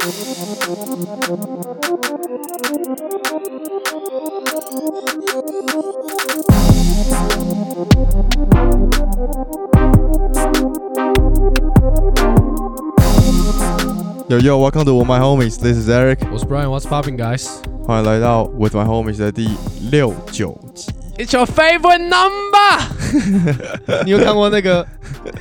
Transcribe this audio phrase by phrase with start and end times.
[14.38, 15.58] yo, welcome to my homies.
[15.58, 16.20] This is Eric.
[16.32, 17.46] 我是 Brian，What's popping, guys?
[17.86, 19.50] 欢迎来到 With My Homies 的第
[19.90, 20.90] 六九集。
[21.18, 24.86] It's your favorite number 。你有看过那个？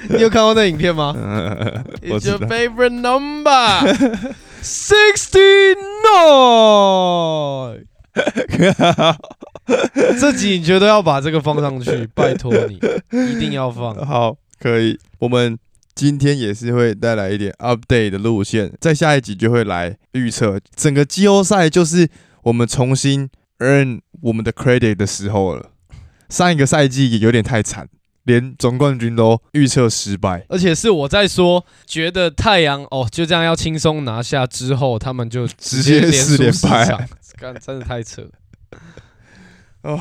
[0.09, 2.19] 你有看过那影片吗我？
[2.19, 2.47] It's 知 your 道。
[2.47, 3.51] favorite number
[4.62, 5.74] sixty
[6.04, 7.86] nine。
[10.20, 12.80] 这集你觉得要把这个放上去， 拜托你，
[13.30, 13.94] 一定要放。
[14.04, 14.98] 好，可以。
[15.20, 15.56] 我们
[15.94, 22.08] 今天也是会带来一点 update 的路线，在下一集就会来预测整个季后赛，就是
[22.42, 25.70] 我们重新 earn 我们的 credit 的时候了。
[26.28, 27.88] 上一个赛季也有点太惨，
[28.24, 30.44] 连总冠军都预测失败。
[30.48, 38.30] 而且是我在说，觉得太阳哦就这样要轻松拿下之后，他们就直接连四连败干真的太扯了。
[39.82, 40.00] 哦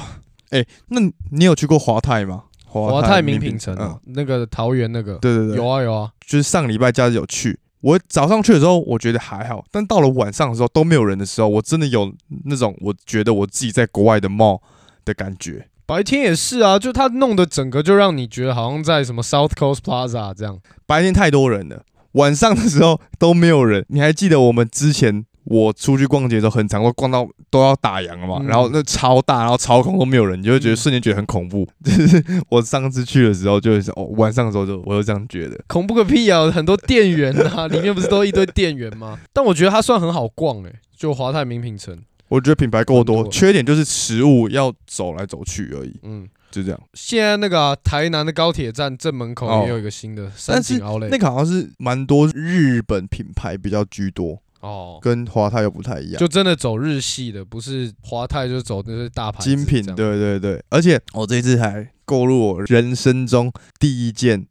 [0.50, 1.00] 哎、那
[1.32, 2.44] 你有去过华泰吗？
[2.66, 7.60] 华泰名品城嗯哦，那个桃园那个，对对对，有啊有啊，就是上礼拜假日有去。
[7.82, 12.14] 我早上去的时候，我觉得还好，但到了晚上的时候都没有人的时候，我真的有
[12.46, 14.60] 那种我觉得我自己在国外的 mall
[15.06, 15.68] 的感觉。
[15.90, 20.60] 白天也是啊，就他弄的整个就让你觉得好像在什么 South Coast Plaza 这样。
[20.86, 21.82] 白天太多人了，
[22.12, 23.84] 晚上的时候都没有人。
[23.90, 28.38] 你还记得我们之前我出去逛街的时候，很常会逛到都要打烊了嘛？
[28.40, 31.68] 嗯然后那超大，然后超空都没有人，你就会觉得嗯瞬间觉得很恐怖。
[31.84, 35.60] 就是我上次去的时候，就是哦，晚上的时候就我就这样觉得。
[35.66, 36.52] 恐怖个屁啊！
[36.52, 39.18] 很多店员啊，里面不是都一堆店员吗？
[39.34, 41.98] 但我觉得它算很好逛诶、就华泰名品城。
[42.30, 46.80] 我觉得品牌够多，多缺点就是食物要走来走去而已，嗯，就这样。
[46.94, 51.10] 现在那个啊、台南的高铁站正门口哦也有一个新的三但是井奥莱。
[51.10, 56.20] 那个好像是蛮多日本品牌比较居多，哦，跟华泰又不太一样。
[56.20, 64.46] 就真的走日系的，不是华泰就走那些大牌精品，对对对，而且我这次还购入我人生中第一件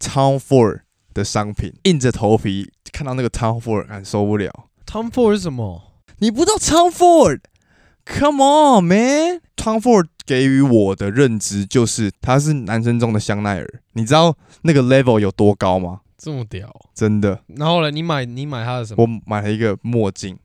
[0.00, 0.80] Tom Ford
[1.14, 4.50] 的商品，硬着头皮看到那个 Tom Ford，感受不了。
[4.84, 5.89] Tom Ford 是什么？
[6.20, 9.40] 你不知道 Tom Ford？Come on, man!
[9.56, 13.80] Tom Ford 给予我的认知就是他是男生中的香奈儿。
[13.94, 16.00] 你知道那个 level 有多高吗？
[16.18, 16.70] 这么屌？
[16.94, 17.90] 真的，然后呢？
[17.90, 19.02] 你买你买他的什么？
[19.02, 20.38] 我买了一个墨镜，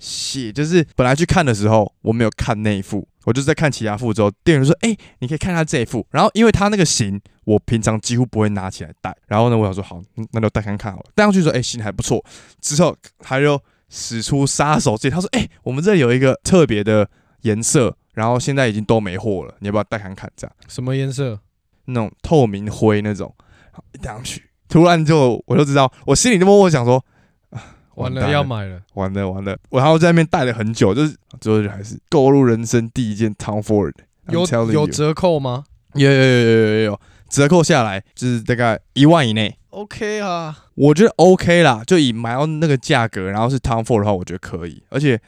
[0.00, 9.16] 写就是本来去看的时候我没有看那一副，我就是在看其他副之后，店员说：“哎、你可以看他这一副。”然后因为他那个型，我平常几乎不会拿起来戴。
[9.28, 11.04] 然后呢，我想说好，嗯那就戴看看好了。
[11.14, 12.24] 戴上去说：“哎、型还不错。”
[12.60, 13.60] 之后他就
[13.94, 17.08] 使出杀手锏，他说：“哎、我们这里有一个特别的
[17.42, 21.38] 颜色，然后现在已经都没货了，你要不要带看看？”这样什么颜色？
[21.84, 23.32] 那种透明灰那种，
[23.70, 27.02] 好一戴上去，突然就我就知道，我心里就默默想说。
[27.50, 27.62] 啊
[27.94, 28.80] 完蛋了要买了。
[28.94, 33.92] 完了完了，我然后在那边待了很久，就是最后就还是购入人生第一件 Tom Ford，
[34.30, 35.62] 有有折扣吗
[35.92, 44.82] 有有有有有有有折扣下来就是大概一万以内，？OK 啊，我觉得 OK 啦，就以买到那个价格，然后是 Tom Ford 的话，我觉得可以。
[44.90, 45.20] 而且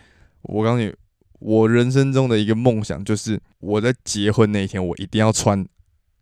[0.42, 0.94] 我告诉你，
[1.40, 5.66] 我人生中的一个梦想就是我在结婚那一天，我一定要穿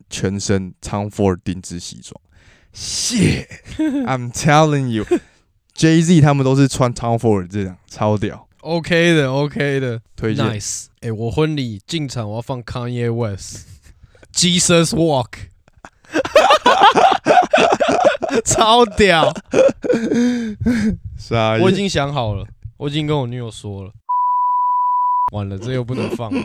[0.08, 2.18] 全身 Tom Ford 定制西装。
[2.72, 3.46] 谢，
[4.06, 10.44] I'm telling you，Jay Z 他们都是穿 Tom Ford 这样，超屌，OK 的，OK 的推荐。
[10.44, 10.86] ，Nice。
[11.00, 15.28] 哎、我婚礼进场我要放 Kanye West，Jesus Walk，
[18.44, 19.32] 超屌！
[21.16, 23.91] 傻眼我已经想好了，我已经跟我女友说了。
[25.32, 26.42] 完了，这又不能放了。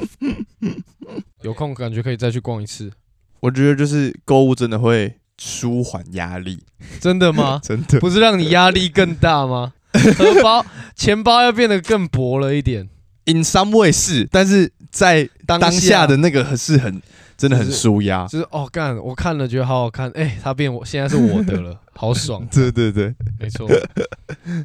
[1.43, 2.91] 有空感觉可以再去逛一次。
[3.39, 6.59] 我觉得就是购物真的会舒缓压力，
[6.99, 7.59] 真的吗？
[7.63, 7.99] 真的。
[7.99, 9.73] 不是让你压力更大吗？
[9.93, 10.65] 荷包、
[10.95, 12.89] 钱包要变得更薄了一点。
[13.25, 17.01] In some way 是，但是在当当下的那个是很
[17.39, 18.27] 真的很舒压。
[18.27, 22.47] 就是哦，干，我看了觉得好好看，哎、它变我现在是我的了，好爽。
[22.53, 23.67] 对对对，没错，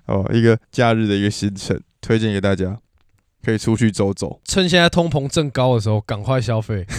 [0.07, 2.77] 哦，一个假日的一个行程，推荐给大家，
[3.43, 6.87] 可以出去走走趁现在通膨正高的时候，赶快消费。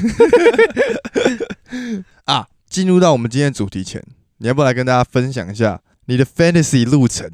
[2.26, 2.48] 啊。
[2.68, 4.04] 进入到我们今天主题前，
[4.40, 7.32] 你要不要来跟大家分享一下你的 fantasy 路程？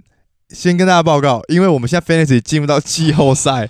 [0.50, 3.68] 先跟大家报告，因为我们现在 fantasy 进入到季后赛，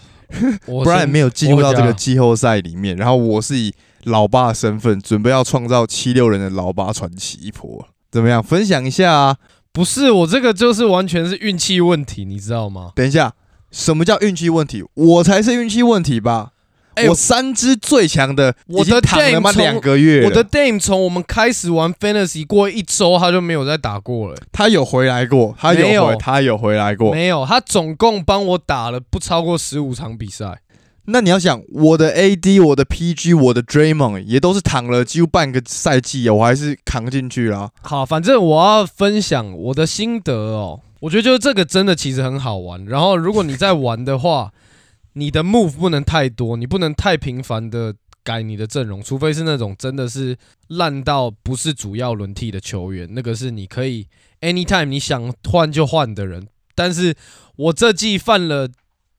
[0.65, 2.97] 我不然先没有进入到这个季后赛里面。
[2.97, 8.41] 然后我是以老爸的身份，准备要创造七六人的老爸传奇一波，怎么样？
[8.41, 9.37] 分享一下啊！
[9.71, 12.91] 不是我这个就是完全是运气问题，你知道吗？
[12.95, 13.33] 等一下，
[13.71, 14.83] 什么叫运气问题？
[14.93, 16.51] 我才是运气问题吧？
[16.95, 24.37] 哎我三支最强的，我的躺了从两个月我的 Dame 从我们开始玩 Fantasy 过一周，他就没有再打过了。
[24.51, 27.13] 他有回来过，他有回有回，他有回来过。
[27.13, 30.59] 没有，他总共帮我打了不超过十五场比赛。
[31.05, 37.71] 那你要想，我的 AD、我的 PG、我的 Draymond 也都是躺了几乎半个赛季啊，我还是扛进去了。
[37.81, 40.81] 好，反正我要分享我的心得哦。
[41.01, 42.85] 我觉得就是这个真的其实很好玩。
[42.85, 44.51] 然后如果你在玩的话，
[45.13, 50.37] 你的 move 不能太多，你不能太频繁的改你的阵容，除非是那种真的是
[50.67, 54.07] 烂到不是主要轮替的球员，那个是你可以
[54.41, 56.47] anytime 你想换就换的人。
[56.75, 57.15] 但是
[57.55, 58.69] 我这季犯了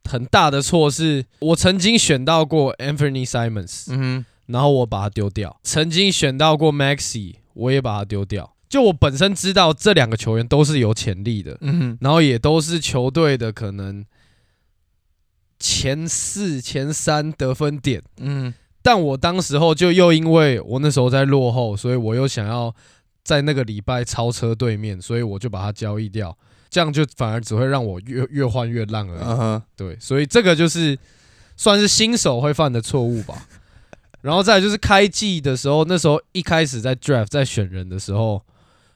[0.08, 5.58] 很大的错，是我曾经选到过 Anthony Simons，嗯哼然后我把它丢掉。
[5.62, 8.54] 曾经选到过 Maxi，我也把它丢掉。
[8.68, 14.04] 就我本身知道这两个球员都是有潜力的，，嗯哼，然后也都是球队的可能
[15.58, 18.02] 前四、前三得分点。
[18.18, 18.52] 嗯
[18.84, 22.74] 但我当时候就又因为我那时候在落后，所以我又想要
[23.22, 26.36] 在那个礼拜超车对面，所以我就把它交易掉。
[26.72, 29.62] 这样就反而只会让我越越换越烂而已。
[29.76, 30.98] 对，所以这个就是
[31.54, 33.46] 算是新手会犯的错误吧。
[34.22, 38.40] 然后再来就是开季的时候，那时候一开始在 draft 在选人的时候，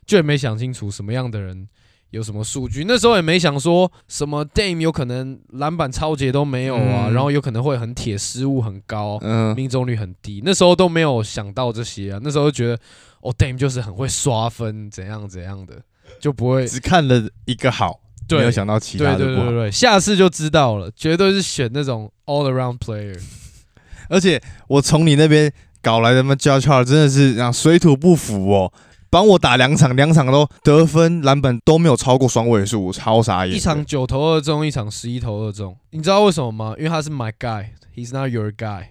[0.07, 1.69] 就也没想清楚什么样的人
[2.11, 2.85] 有什么数据。
[2.89, 10.41] 那时候也没想说什么 Dame 有可能篮板超节都没有啊，嗯然后有可能会很铁，失误很高，嗯，命中率很低。
[10.43, 12.21] 那时候都没有想到这些啊。
[12.23, 12.79] 那时候就觉得
[13.21, 15.83] 哦，Dame 就是很会刷分，怎样怎样的，
[16.21, 18.01] 就不会只看了一个好，
[18.31, 19.45] 没有想到其他的不好。
[19.45, 23.19] 对对对，下次就知道了，绝对是选那种 all around player。
[24.09, 28.73] 而且我从你那边搞来的嘛 j u d 真的是让水土不服哦。
[29.09, 33.57] 帮我打两场，两场都得分篮板都没有超过双位数，超傻眼。
[33.57, 36.75] 一场九投二中，一场十一投二中，你知道为什么吗？
[36.77, 38.89] 因为他是 my guy，he's not your guy。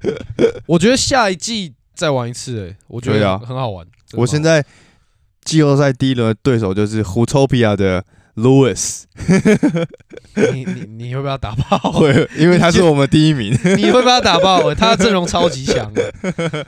[0.66, 3.86] 我觉得下一季再玩一次、欸，我觉得很好玩。
[4.14, 4.64] 我现在
[5.46, 8.04] 季后赛第一轮的对手就是 Hutopia 的
[8.34, 11.78] Lewis，很好玩你你你会不要打爆？
[11.92, 13.50] 会，因为他是我们第一名。
[13.78, 14.74] 你会被他打爆、欸？
[14.74, 16.12] 他的阵容超级强的，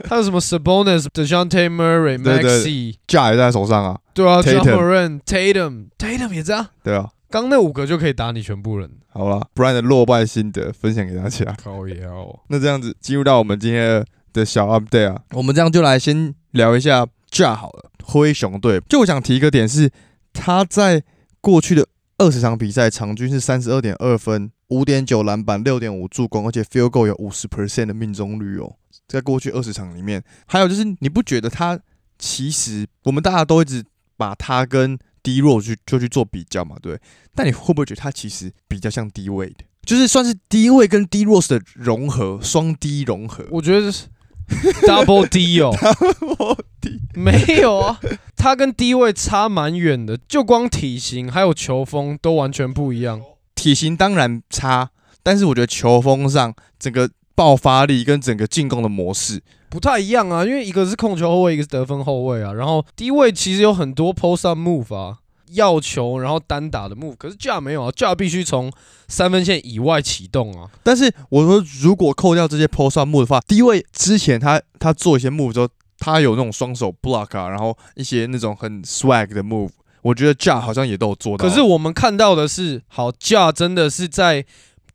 [0.08, 7.10] 他有什么 Sabonis、Dejounte Murray、Maxi，架也在手上啊，对啊 j o h n Tatum Moran、Tatum、Tatum 也这样，对啊。
[7.28, 8.88] 刚那五个就可以打你全部人。
[9.10, 11.54] 好了，不然的落败心得分享给大家。
[11.62, 14.02] 靠腰，那这样子进入到我们今天
[14.32, 18.80] 的小 update 啊，我们这样就来先聊一下 Ja 好了，灰熊队。
[18.88, 19.90] 就我想提一个点是，
[20.32, 21.04] 他在
[21.40, 28.76] 过去的二十场比赛，场均是三十二点二分、五点九篮板、六点五助攻，而且 field goal 有五十 percent 的命中率哦。
[29.06, 31.78] 在过去二十场里面，还有就是你不觉得他
[32.18, 33.84] 其实我们大家都一直
[34.16, 36.98] 把他跟 dro 去就去做比较嘛，对？
[37.34, 43.46] 但你会不会觉得他其实比较像 D 位的就是算是 D 位跟 DRO 的融合，双 D 融合？
[43.50, 44.06] 我觉得是
[44.86, 45.74] Double D 哦。
[47.14, 48.00] 没有啊，
[48.36, 53.20] 他跟低位差蛮远的，就光体型还有球风都完全不一样。
[53.54, 54.90] 体型当然差，
[55.22, 62.52] 但是我觉得球风上整个爆发力跟整个进攻的模式，不太一样啊，因为一个是控球后卫，一个是得分后卫啊。
[62.52, 65.18] 然后低位其实有很多 post up move 啊，
[65.52, 68.72] 要球然后单打的 move，可是 Ja 没有啊，Ja 必须从
[69.08, 70.68] 三分线以外启动啊。
[70.82, 75.68] 但是我说如果扣掉这些 post up move 的话，第一位之前他他做一些 move 之后，
[75.98, 79.70] 他有那种双手 block 啊，然后一些那种很 swag 的 move，
[80.02, 81.48] 我觉得 Ja 好像也都有做到。
[81.48, 84.44] 可是我们看到的是，好 Ja 真的是在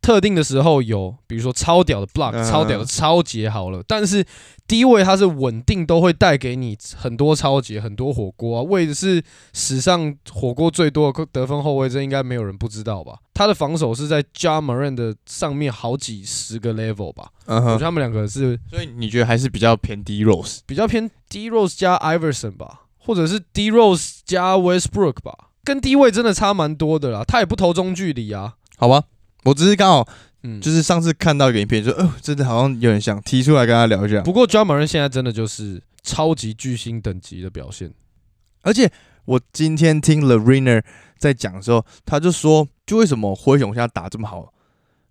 [0.04, 4.24] 特定的时候有，比如说超屌的 block、嗯超屌的超节好了，但是
[4.68, 8.64] 低位它是稳定都会带给你很多超节、很多火锅啊。
[8.64, 13.18] 位置是史上火锅最多的得分后卫，这应该没有人不知道吧？
[13.34, 17.30] 他的防守是在 Ja Moran 的上面好几十个 level 吧？
[17.46, 20.60] 嗯哼，我觉得他们两个是所以你觉得还是比较偏 D Rose？
[20.66, 27.24] 比较偏 D Rose 加 Iverson 吧，或者是 D Rose 加 Westbrook 吧，跟低位真的差蛮多的啦。
[27.26, 29.04] 他也不投中距离啊，好吧，
[29.44, 30.08] 我只是刚好
[30.44, 34.22] 嗯，就是上次看到一个影片，就哦，真的好像有点像，提出来跟他聊一下。
[34.22, 37.94] 不过 John Moran 现在真的就是超级巨星等级的表现。
[38.62, 38.92] 而且
[39.26, 40.86] 我今天听 l a r i n e r
[41.18, 44.53] 在讲的时候，他就说，就为什么灰熊现在打这么好，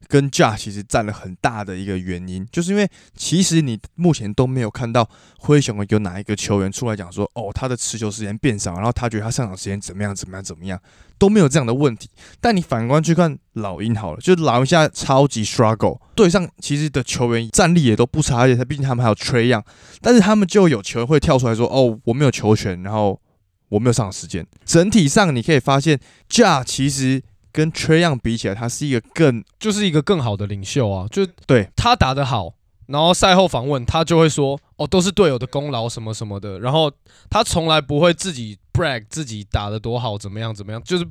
[0.08, 10.80] 跟 Ja 其实占了很大的一个原因，就是因为其实你目前都没有看到灰熊有哪一个球员出来讲说，哦，他的持球时间变少，然后他觉得他上场时间怎么样怎么样怎么样，
[11.18, 12.08] 都没有这样的问题。
[12.40, 19.64] 但你反观去看老鹰好了，就老鹰现在超级 struggle，对上其实的球员战力也都不差，而且他毕竟他们还有 Trey Young，
[20.00, 23.20] 但是他们就有球员会跳出来说，哦，我没有球权，然后
[23.68, 24.46] 我没有上场时间。
[24.64, 31.68] 整体上你可以发现，Ja 其实跟 Trey Young 比起来，他是一个更就是一个更好的领袖啊，就对。
[31.76, 32.54] 他打得好，
[32.86, 36.90] 然后赛后访问他就会说，哦，都是队友的功劳什么什么的，然后
[37.28, 41.06] 他从来不会自己 brag 自己打得多好，怎么样怎么样，就是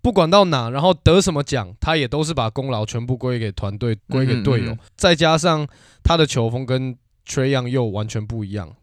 [0.00, 5.66] 不管到哪，然后得什么奖，他也都是把功劳全部归给团队，归给队友，嗯嗯再加上
[6.02, 6.96] 他的球风跟
[7.26, 8.74] Trey Young 又完全不一样，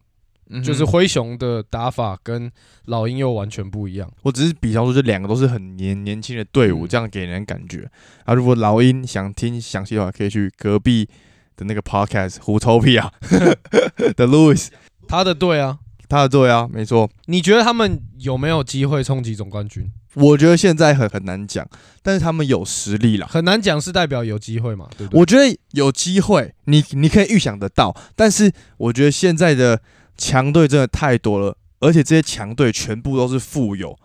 [0.64, 2.50] 就是灰熊的打法跟
[2.86, 4.10] 老鹰又完全不一样。
[4.22, 7.88] 我只是比方说，这两个都是很年年轻的队伍，嗯这样给人感觉。
[8.24, 11.08] 啊，如果老鹰想听详细的话，可以去隔壁
[11.56, 13.10] 的那个 podcast 胡 Topia
[14.16, 14.68] 的 Louis，
[15.06, 15.78] 他的队啊，
[16.08, 17.08] 他的队啊，没错。
[17.26, 19.90] 你觉得他们有没有机会冲击总冠军？
[20.14, 21.64] 我觉得现在很很难讲，
[22.02, 23.28] 但是他们有实力了。
[23.28, 24.88] 很难讲，是代表有机会嘛？
[24.98, 25.20] 对不对？
[25.20, 29.80] 我觉得有机会，你你可以预想得到，但是我觉得现在的
[30.20, 33.98] 强队真的太多了，而且这些强队全部都是富有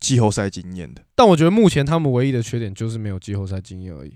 [0.00, 4.14] 季后赛经验的，但我觉得目前他们唯一的缺点就是没有季后赛经验而已。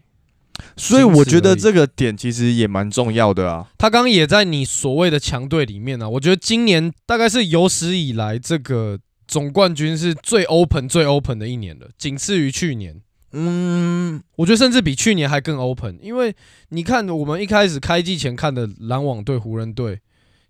[0.76, 3.68] 所以我觉得这个点其实也蛮重要的啊。
[3.76, 6.08] 他刚刚也在你所谓的强队里面呢、啊。
[6.08, 13.00] 我觉得今年大概是有史以来这个总冠军是最 open、最 open 的一年了，仅次于去年。
[13.32, 16.34] 嗯，我觉得甚至比去年还更 open，因为
[16.68, 19.98] 你看我们一开始开季前看的篮网队、湖人队，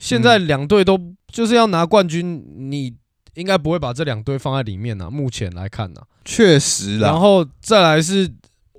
[0.05, 2.95] 现在两队都就是要拿冠军，你
[3.37, 5.09] 应该不会把这两队放在里面啊。
[5.09, 7.09] 目前来看呢、确实啦。
[7.09, 8.31] 然后再来是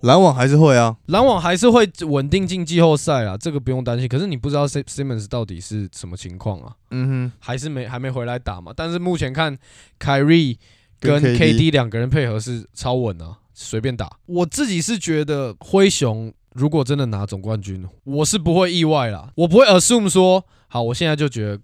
[0.01, 4.08] 篮网还是会啊，篮网还是会稳定进季后赛啊，这个不用担心。
[4.08, 8.72] 可是你不知道 Sim- Simmons 到底是什么情况啊，嗯哼还是没还没回来打嘛？
[8.75, 9.58] 但是目前看
[9.98, 10.55] 凯瑞
[11.00, 14.17] 跟跟 KD 两个人配合是超稳啊，随便打。
[14.27, 21.60] 我自己是觉得灰熊如果真的拿总冠军，我是不会意外啦，我不会 assume 说好，我现在就觉得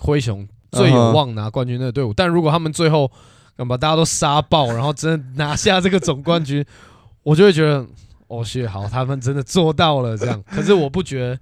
[0.00, 2.12] 灰熊最有望拿冠军的队伍。
[2.12, 3.08] 但如果他们最后
[3.56, 6.66] 敢把大家都杀爆，然后真的拿下这个总冠军，
[7.22, 7.86] 我就会觉得
[8.26, 10.42] 哦，谢好，他们真的做到了这样。
[10.50, 11.38] 可是我不觉得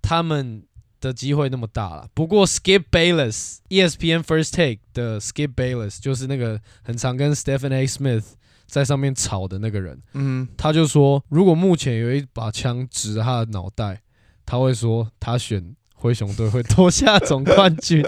[0.00, 0.62] 他们
[0.98, 2.08] 的机会那么大了。
[2.14, 7.86] 不过 Skip Bayless，ESPN First Take 的 Skip Bayless 就是那个很常跟 Stephen A.
[7.86, 8.24] Smith
[8.64, 14.00] 在上面吵的那个人，嗯，他就说，如果目前有一把枪指着他的脑袋，
[14.46, 18.04] 他会说他选灰熊队会夺下总冠军。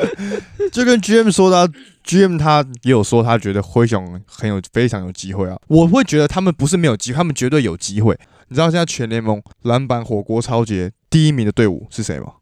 [0.70, 1.68] 就跟 GM 说的啊、
[2.04, 5.58] GM 他也有说他觉得灰熊很有非常有机会啊。
[5.68, 8.14] 我会觉得他们不是没有机会，他们绝对有机会。
[8.48, 12.34] 你知道现在全联盟篮板火锅超级第一名的队伍是谁吗？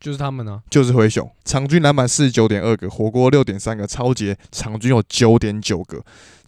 [0.00, 6.02] 就是他们呢、就是灰熊，场均篮板四十九点二个，火锅六点三个，超级场均有九点九个，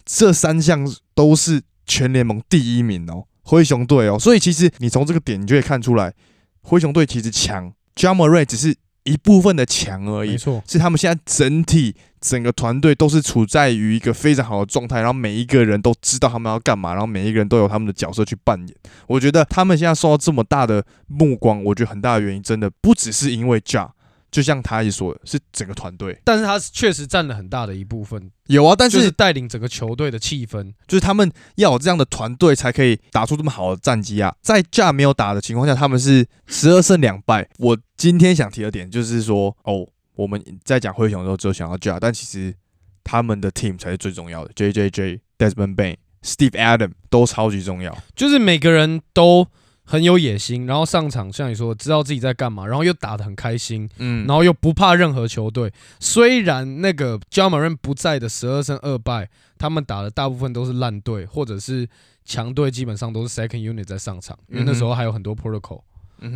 [0.05, 4.17] 这三项都是全联盟第一名哦，灰熊队哦。
[4.17, 6.13] 所以其实你从这个点，你就可以看出来，
[6.61, 18.77] 灰熊队其实强 j a m a r a y 只是一部分的强而已，没错，是他们现在整体整个团队都是处在于一个非常好的状态，然后每一个人都知道他们要干嘛，然后每一个人都有他们的角色去扮演。
[19.07, 23.89] 我觉得他们现在受到这么大的目光，我觉得很大的原因真的不只是因为 Ja，
[24.31, 30.73] 就像他也说的，是整个团队但是他确实占了很大的一部分，有啊，但就是是带领整个球队的气氛。
[30.87, 34.33] 就是他们要有这样的团队才可以打出这么好的战绩啊。
[34.41, 37.49] 在 Ja 没有打的情况下，他们是十二胜两败。
[37.57, 39.85] 我今天想提的点就是说，哦，
[40.15, 42.55] 我们在讲灰熊的时候只有想到 Ja，但其实
[43.03, 47.97] 他们的 team 才是最重要的，J J J、Desmond Bain、Steve Adam 都超级重要。
[48.15, 49.45] 就是每个人都
[49.91, 55.69] 很有野心，然后上场像你说，知道自己在干嘛，然后又打得很开心，嗯然后又不怕任何球队。
[55.99, 61.85] 虽然那个 j a m a r n 不在的十二胜二败，他们打的大部分都是烂队，或者是
[62.23, 65.81] 强队，基本上都是 second unit 在上场，因为那时候还有很多 protocol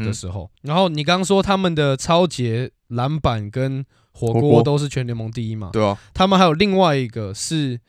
[0.04, 0.52] 的时候。
[0.64, 5.70] 然后你刚刚说他们的超节、篮板跟火锅都是全联盟第一嘛？
[5.72, 7.80] 对啊，他们还有另外一个是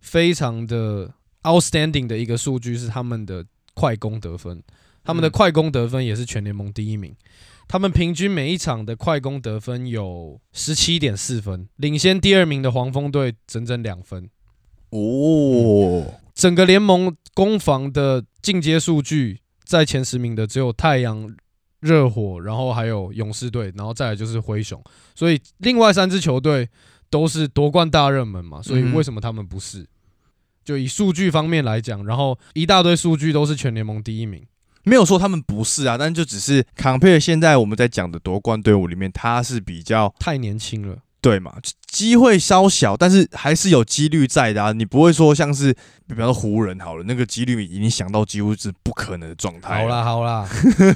[0.00, 4.62] 非常的 outstanding 的一个数据，是他们的快攻得分。
[5.06, 7.14] 他们的嗯快攻得分也是全联盟第一名。
[7.68, 14.28] 他们平均每一场的快攻得分有十七点四分，领先第二名的黄蜂队整整两分。
[14.90, 21.28] 哦，整个联盟攻防的进阶数据，在前十名的只有太阳、
[21.80, 24.80] 热火，然后还有勇士队，然后再来就是灰熊。
[25.16, 26.68] 所以另外三支球队
[27.10, 29.84] 都是夺冠大热门嘛，所以为什么他们不是？
[30.64, 34.44] 就以数据方面来讲，然后一大堆数据都是全联盟第一名。
[34.86, 41.56] 没有说他们不是啊，但就只是 compare 现在我们在讲的夺冠队伍里面，他是比较太年轻了，对嘛，
[41.88, 44.72] 机会稍小，但是还是有几率在的啊。
[44.72, 45.74] 你不会说像是，
[46.06, 49.82] 比方说湖人好了，那个几率已经想到几乎是不可能的状态。
[49.82, 50.48] 好啦，好啦，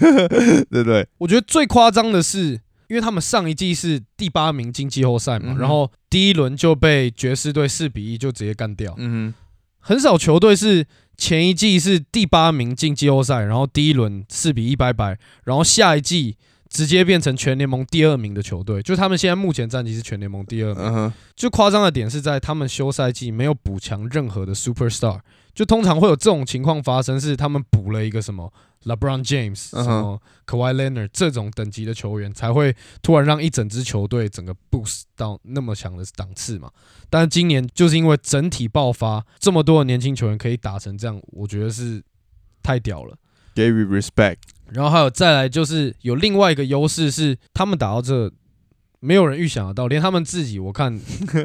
[0.70, 1.06] 对不对？
[1.18, 8.94] 我觉得最夸张的是，因为他们上一季是第八名进季后赛嘛，嗯然后第一轮就被爵士队四比一就直接干掉。
[8.98, 9.34] 嗯
[9.82, 10.86] 很少球队是
[11.20, 16.38] 前一季是第八名进季后赛，然后第一轮四比一拜拜，然后下一季
[16.70, 20.82] 直接变成全联盟第二名的球队，就他们现在目前战绩是全联盟第二名。
[20.82, 25.20] 嗯哼，最夸张的点是在他们休赛季没有补强任何的 superstar，
[25.54, 28.52] 就通常会有这种情况发生，是他们补了一个什么
[28.84, 36.70] LeBron James、什么 Kawhi Leonard 这种等级的球员，才会突然让一整支球队整个 boost 到那么强的档次嘛。
[37.10, 42.02] 但是今年就是因为整体爆发，这么多的年轻球员可以打成这样，我觉得是
[42.62, 43.16] 太屌了。
[43.54, 44.36] 给予 respect。
[44.70, 48.30] 然后还有再来就是有另外一个优势是，他们打到这，
[49.00, 50.98] 没有人预想得到，连他们自己我看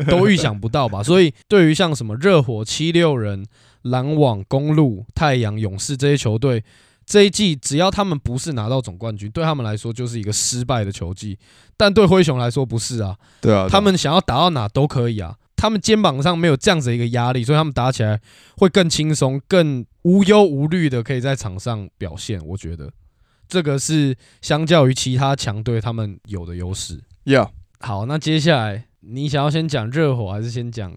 [0.08, 1.02] 都预想不到吧。
[1.02, 3.44] 所以对于像什么热火、七六人、
[3.86, 6.64] 篮网、公路、太阳、勇士这些球队，
[7.06, 11.38] 这一季只要他们不是拿到总冠军，对他们来说就是一个失败的球季。
[11.78, 15.36] 但对灰熊来说不是啊，对啊，他们想要打到哪都可以啊。
[15.56, 18.20] 他们肩膀上没有这样子的一个压力，所以他们打起来
[18.58, 22.40] 会更轻松、更无忧无虑的，可以在场上表现。
[22.46, 22.92] 我觉得
[23.48, 27.02] 这个是相较于其他强队他们有的优势。
[27.24, 27.50] Yeah，
[27.80, 30.94] 好，那接下来你想要先讲热火，还是先讲？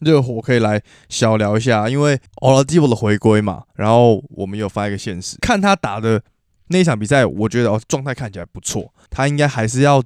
[0.00, 6.22] 热火可以来小聊一下，因为 Oladipo 的回归嘛，然后我们有发一个现实，看他打的
[6.68, 10.02] 那一场比赛，我觉得哦状态看起来不错，他应该还是要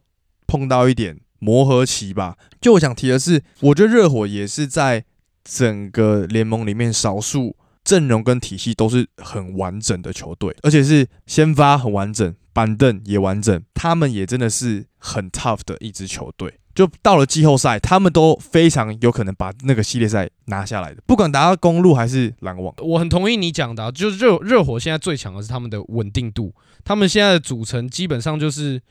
[0.46, 2.36] 碰到一点磨合期吧。
[2.60, 5.04] 就我想提的是，我觉得热火也是在
[5.44, 16.54] 整个联盟里面少数阵容跟体系都是很完整的球队，而且是先发很完整，板凳也完整，他们也真的是很 tough 的一支球队。
[16.74, 22.74] 就到了季后赛，他们都非常有可能把那个系列赛拿下来的，不管打到公路还是篮网。
[22.78, 26.52] 我很同意你讲的啊、就是热热火现在最强的是他们的稳定度，
[26.84, 28.82] 他们现在的组成基本上就是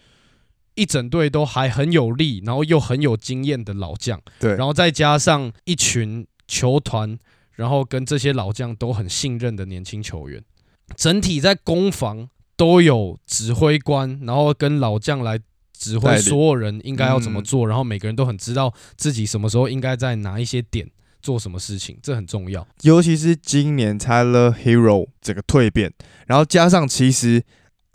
[0.75, 4.19] 一整队都还很有力，然后又很有经验的老将。
[4.39, 7.19] 对，然后再加上一群球团，
[7.51, 10.41] 然后跟这些老将都很信任的年轻球员，
[10.95, 15.39] 整体在攻防都有指挥官，然后跟老将来
[15.83, 20.89] 指挥所有人应该要怎么嗯做，然后每个人都很知道自己什么时候应该在哪一些点
[21.21, 22.65] 做什么事情，这很重要。
[22.83, 25.91] 尤其是今年 Tyler Hero 这个蜕变，
[26.27, 27.43] 然后加上其实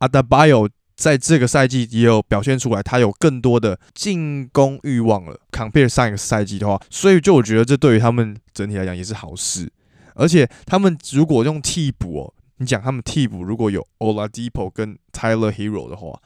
[0.00, 5.40] Adabayo 在这个赛季也有表现出来，他有更多的进攻欲望了。
[5.50, 9.70] compare 上一个赛季的话，所以就我觉得这对于他们整体来讲也是好事。
[10.14, 16.20] 而且他们如果用替补哦，你讲他们替补如果有 Oladipo 跟 Tyler Hero 的话，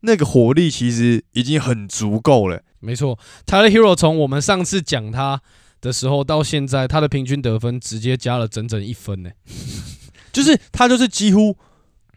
[0.00, 2.62] 那个火力其实已经很足够了。
[2.80, 5.42] 没错，Tyler Hero 从我们上次讲他
[5.80, 9.30] 的时候到现在，他的平均得分直接加了整整一分呢。
[10.32, 11.56] 就是他就是几乎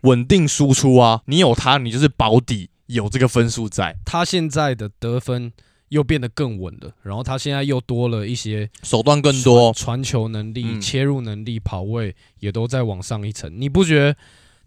[0.01, 5.51] 稳定输出啊，你有他，你就是保底，有这个分数在，他现在的得分
[5.89, 9.73] 又变得更稳了，然后他现在又多了一些手段更多。
[9.73, 13.51] 传传球能力、嗯切入能力、跑位也都在往上一层。
[13.55, 14.15] 你不觉得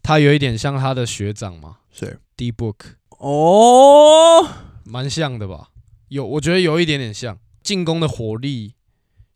[0.03, 2.75] 他有一点像他的学长吗是？D Book
[3.19, 4.47] 哦，
[4.85, 5.69] 蛮像的吧？
[6.09, 8.75] 有，我觉得有一点点像，进攻的火力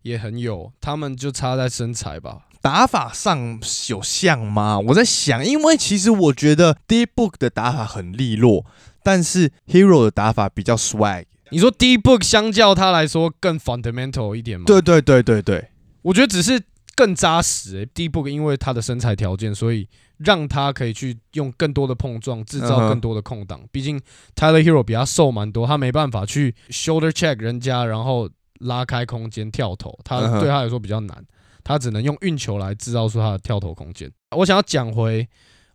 [0.02, 2.46] 也很有，他们就差在身材吧。
[2.60, 4.78] 打法上有像吗？
[4.78, 8.66] 我在想，因为其实我觉得 Deep Book 的打法很利落，
[9.02, 11.24] 但是 Hero 的打法比较 swag。
[11.50, 14.64] 你说 D Book 相较他来说更 fundamental 一点吗？
[14.66, 15.70] 对对对对对，
[16.02, 16.60] 我觉得只是
[16.94, 17.86] 更扎实、欸。
[17.86, 19.88] D Book 因为他的身材条件，所以
[20.18, 23.61] 让他可以去用更多的碰撞，制造更多的空档。
[23.72, 24.00] 毕竟
[24.35, 28.28] Tyler Hero 比他瘦蛮多，他没办法去 shoulder check 人家，然后
[28.61, 31.24] 拉开空间跳投，他对他来说比较难。
[31.64, 34.11] 他只能用运球来制造出他的跳投空间。
[34.35, 35.28] 我想要讲回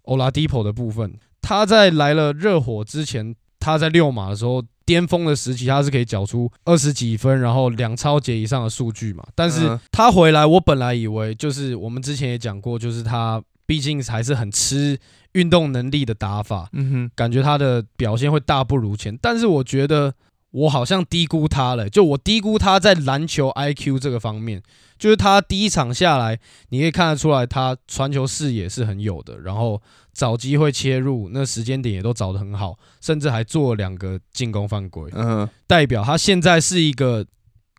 [0.06, 9.24] Oladipo 的部分，他在来了热火之前，他在六马的时候巅峰的时期，他是可以缴出二十几分，然后两超节以上的数据嘛。
[9.36, 13.40] 但是嗯他回来，我本来以为就是我们之前也讲过，就是他
[13.74, 15.00] 毕竟还是很吃
[15.32, 19.18] 运动能力的打法，嗯哼，感觉他的表现会大不如前。
[19.20, 20.14] 但是我觉得
[20.52, 24.62] 我好像低估他了，就我低估他在篮球 IQ 这个方面，
[25.00, 29.82] 就是他第一场下来，你可以看得出来他传球视野是很有的，然后
[30.14, 35.10] 找机会切入，那时间点也都找得很好，甚至还做了两个进攻犯规。
[35.16, 37.26] 嗯哼，代表他现在是一个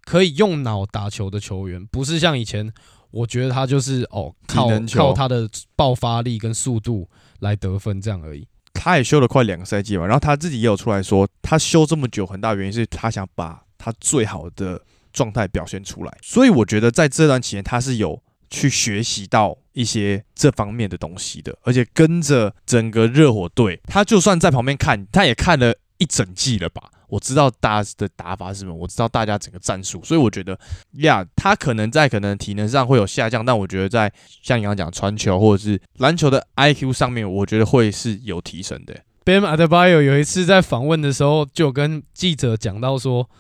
[0.05, 2.73] 可以用脑打球的球员，不是像以前，
[3.15, 8.47] 我觉得他就是哦靠靠他的爆发力跟速度来得分这样而已。
[8.73, 14.81] 他也休了快两个赛季嘛，然后他自己也有出来说，他休这么久，很大原因是他想把他最好的
[15.13, 16.19] 状态表现出来。
[16.23, 26.91] 所以我觉得在这段期间，他是有去学习到一些这方面的东西的，而且跟着整个热火队，他就算在旁边看，他也看了一整季了吧。
[27.15, 30.59] 我知道大家的打法是什么，我知道大家整个战术，所以我觉得
[30.95, 38.97] 呀，他可能在可能体能上会有下降，但我觉得在像你刚讲传球或者是篮球的 IQ 上面，我觉得会是有提升的。
[39.25, 43.31] Bam Adebayo 有一次在访问的时候，就跟记者讲到说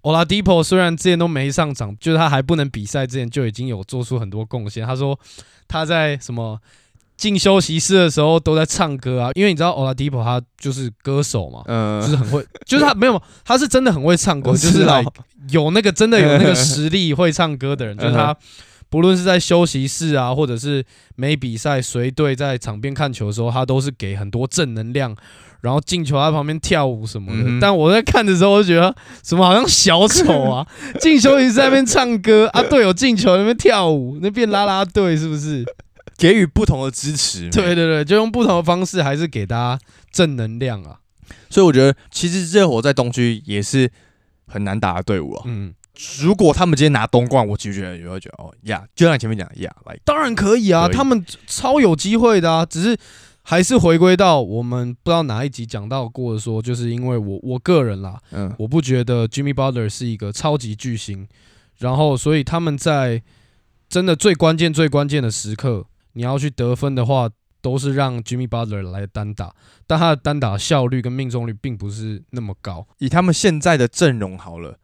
[0.00, 4.86] ，Oladipo 虽然之前都没上场，就是他还不能比赛之前就已经有做出很多贡献。
[4.86, 5.20] 他说
[5.68, 6.58] 他在什么
[7.16, 15.04] 进休息室的时候都在唱歌啊，因为你知道 Oladipo 他就是歌手嘛，嗯、就是很会， 就是他没有，他是真的很会唱歌， 就是来
[15.50, 18.36] 有那个真的有那个实力会唱歌的人， 就是他
[18.88, 20.84] 不论是在休息室啊，或者是
[21.16, 25.14] 没比赛随队在场边看球的时候，他都是给很多正能量，
[25.62, 27.48] 然后进球在旁边跳舞什么的。
[27.48, 30.66] 嗯但我在看的时候，我就觉得什么好像小丑啊，
[31.00, 35.64] 进休息室在那边唱歌啊，队友进球在那边跳舞，那变拉拉队是不是？
[36.16, 37.50] 给予不同的支持。
[37.50, 41.00] 对对对，就用不同的方式，还是给大家正能量啊。
[41.50, 43.90] 所以我觉得其实热火在东区也是
[44.46, 45.42] 很难打的队伍啊。
[45.46, 45.74] 嗯，
[46.20, 52.96] 如果他们今天拿东冠，我其实觉得也会觉得哦呀，就像你前面讲呀，来，当然可以啊，以他们超有机会的啊，只是
[53.42, 61.26] 还是回归到我们不知道哪一集讲到过的说，就是因为我我个人啦，嗯我不觉得 Jimmy Butler 是一个超级巨星，
[61.78, 63.22] 然后所以他们在
[63.88, 67.28] 真的最关键最关键的时刻，你要去得分的话，
[67.60, 69.54] 都是让 Jimmy Butler 来单打，
[69.86, 72.86] 但他的单打效率跟命中率并不是那么高。
[72.98, 74.78] 以他们现在的阵容好了，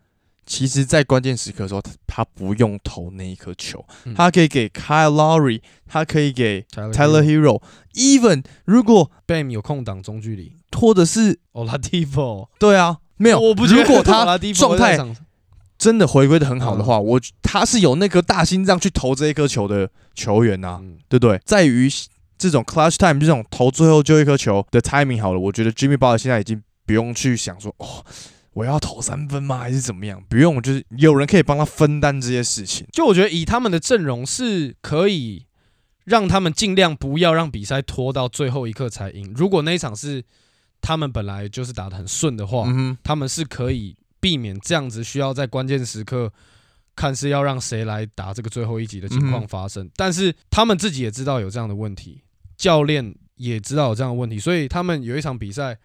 [0.44, 4.14] 其实，在关键时刻的时候，他他不用投那一颗球，嗯。
[4.14, 10.56] 他可以给 Kyle Lowry，他可以给 Tyler Tyler Hero，even 如果 Bam 有空档中距离。
[10.76, 12.48] 或者是，Oladipo。
[12.58, 15.14] 对啊，没有，我不如果他 状态上
[15.82, 21.40] 真的回归的很好的话，我他是有那颗大心脏去投这一颗球的球员呐、嗯对不对？
[21.44, 21.90] 在于
[22.38, 28.04] 这种 clutch time 这种投最后就一颗球的 timing 好了，我觉得 Jimmy Butler 现在已经不用去想说哦，
[28.52, 29.58] 我要投三分吗？
[29.58, 30.22] 还是怎么样？
[30.28, 32.86] 不用，就是有人可以帮他分担这些事情。
[32.92, 35.46] 就我觉得以他们的阵容是可以
[36.04, 39.34] 让他们尽量不要让比赛拖到最后一刻才赢。
[39.36, 40.22] 如果那一场是
[40.80, 46.32] 他们本来就是打得很顺的话，嗯，他们是可以避免这样子需要在关键时刻
[46.96, 49.90] 看是要让谁来打这个最后一集的情况嗯发生。
[49.96, 52.22] 但是他们自己也知道有这样的问题，
[52.56, 55.76] 教练也知道有这样的问题，所以他们有一场比赛，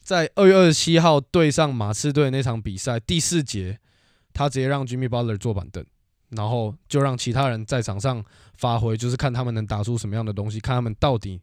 [0.00, 3.78] 在二月二十七号对上马刺队那场比赛第四节，
[4.32, 5.84] 他直接让 Jimmy Butler 坐板凳。
[6.34, 8.24] 然后就让其他人在场上
[8.56, 11.38] 发挥，就是看他们能打出什么样的东西，看他们到底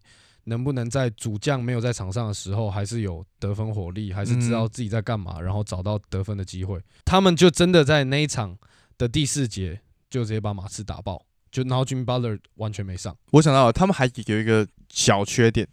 [0.49, 6.81] 能不能在主将没有在场上的时候，还是有得分火力，还是知道自己在干嘛，然后找到得分的机会。
[7.05, 8.57] 他们就真的在那一场
[8.97, 13.15] 的第四节就直接把马刺打爆，就然后 Jimmy Butler 完全没上。
[13.31, 15.67] 我想到了他们还有一个小缺点，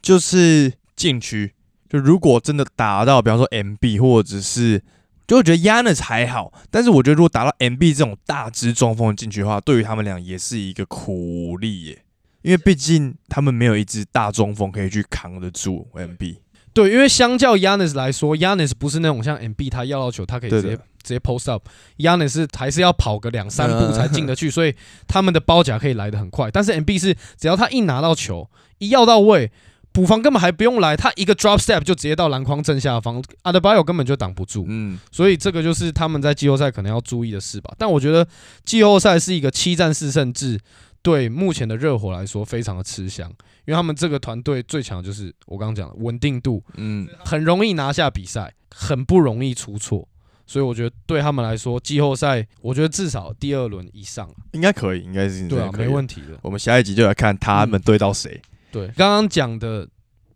[0.00, 1.52] 就是禁区。
[1.88, 4.82] 就如果真的打到，比方说 MB 或者是，
[5.26, 12.02] 就我觉得 Yanis 还好，但是我觉得如果打到 MB 这种大只中锋的禁区的话，对于他们俩也是一个苦力耶。
[12.46, 16.36] 因为毕竟他们没有一支大中锋可以去扛得住 MB。
[16.72, 24.72] 对，因为相较 Yanis 来说，Yanis 不是那种像 MB 他要到球他可以直接直接 post up，Yanis 是还是要跑个两三步嗯才进得去，所以
[25.08, 26.48] 他们的包夹可以来得很快。
[26.52, 29.50] 但是 MB 是只要他一拿到球，一要到位，
[29.90, 34.66] 补防根本还不用来，他一个 drop step 就直接到篮筐正下方，Adebayo 根本就挡不住。
[34.68, 37.74] 嗯，所以这个就是他们在季后赛可能要注意的事吧。
[37.76, 38.28] 但我觉得
[38.64, 40.60] 季后赛是一个七战四胜制，
[41.02, 43.28] 对目前的热火来说非常的吃香，
[43.64, 50.08] 因为他们这个团队最强的就是我刚刚讲的稳定度，嗯，很容易拿下比赛，很不容易出错。
[50.48, 55.92] 所以我觉得对他们来说，季后赛我觉得至少第二轮以上，应该可以，应该是对啊，没题。
[55.92, 56.38] 问题的。
[56.42, 58.40] 我们下一集就来看他们对到谁。
[58.70, 59.88] 对，刚刚讲的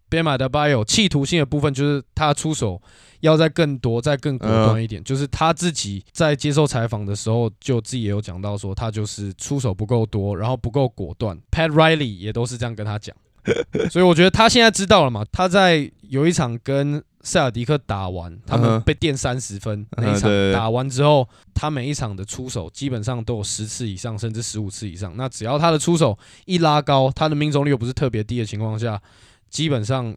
[0.09, 2.83] b e m a 的 bio 企图性的部分，就是他出手
[3.20, 5.02] 要再更多、再更果断一点。
[5.04, 11.38] 就是他自己在接受采访的时候，就自己也有讲到说，他就是出手不够多，然后不够果断。
[11.50, 13.14] Pat Riley 也都是这样跟他讲，
[13.90, 15.24] 所以我觉得他现在知道了嘛。
[15.33, 25.14] 他在有一场跟塞尔迪克打完，他们被垫三十分那一场打完之后，他每一场的出手基本上都有十次以上，甚至十五次以上。
[25.16, 29.00] 那只要他的出手一拉高，他的命中率又不是特别低的情况下，
[29.50, 30.16] 基本上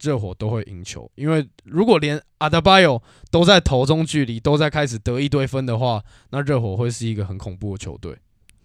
[0.00, 1.10] 热火都会赢球。
[1.14, 2.86] 因为如果连阿德巴约
[3.30, 8.16] 都在投中距离，都在开始得一堆分的话，那热火会是一个很恐怖的球队。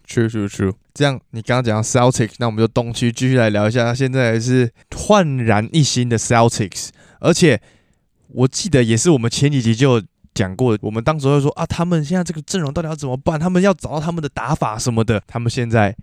[0.06, 0.74] True, true, true。
[0.92, 7.60] 这样，你刚刚讲到 Celtics，那我们就东区继续来聊一下，现在是焕然一新的 Celtics，而且
[8.28, 10.02] 我记得也是我们前几集就
[10.34, 13.40] 讲过，我们当时会说啊，他们现在这个阵容到底要怎么办？
[13.40, 15.96] 他们要找到他们的打法什么的，他们现在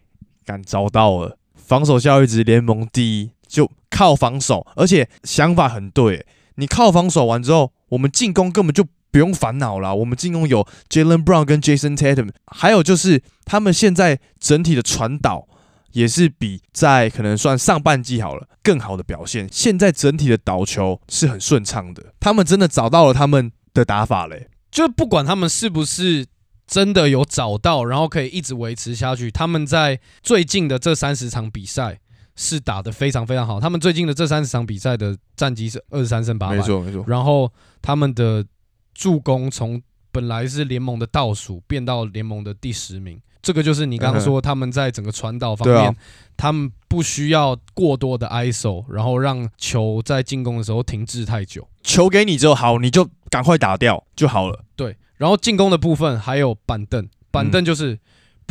[0.45, 6.25] 敢找到了，防守效率值联盟第一，就靠防守，而且想法很对。
[6.55, 9.95] 你靠防守完之后，我们进攻根本就不用烦恼了。
[9.95, 15.47] 我们进攻有 Jalen Brown 跟 Jason Tatum，还有就是他们现在整体的传导
[15.91, 19.47] 也是比在可能算上半季好了更好的表现。
[19.51, 24.49] 现在整体的导球是很顺畅的，他们真的找到了他们的打法嘞。
[24.69, 26.25] 就不管他们是不是
[26.67, 31.99] 真的有找到，然后可以一直维持下去，他们在最近的这三十场比赛
[32.35, 33.59] 是打得非常非常好。
[33.59, 38.45] 他们最近的这三十场比赛的战绩是二十三胜八败，没错没错，然后他们的
[38.93, 43.21] 助攻从本来是联盟的倒数变到联盟的第十名。
[43.41, 45.95] 这个就是你刚刚说他们在整个传导方面，
[46.37, 51.67] 他们不需要过多的 ISO，然后让球在进攻的时候停滞太久。
[51.81, 54.63] 球给你之后好，你就赶快打掉就好了。
[54.75, 57.97] 对，然后进攻的部分还有板凳，板凳就是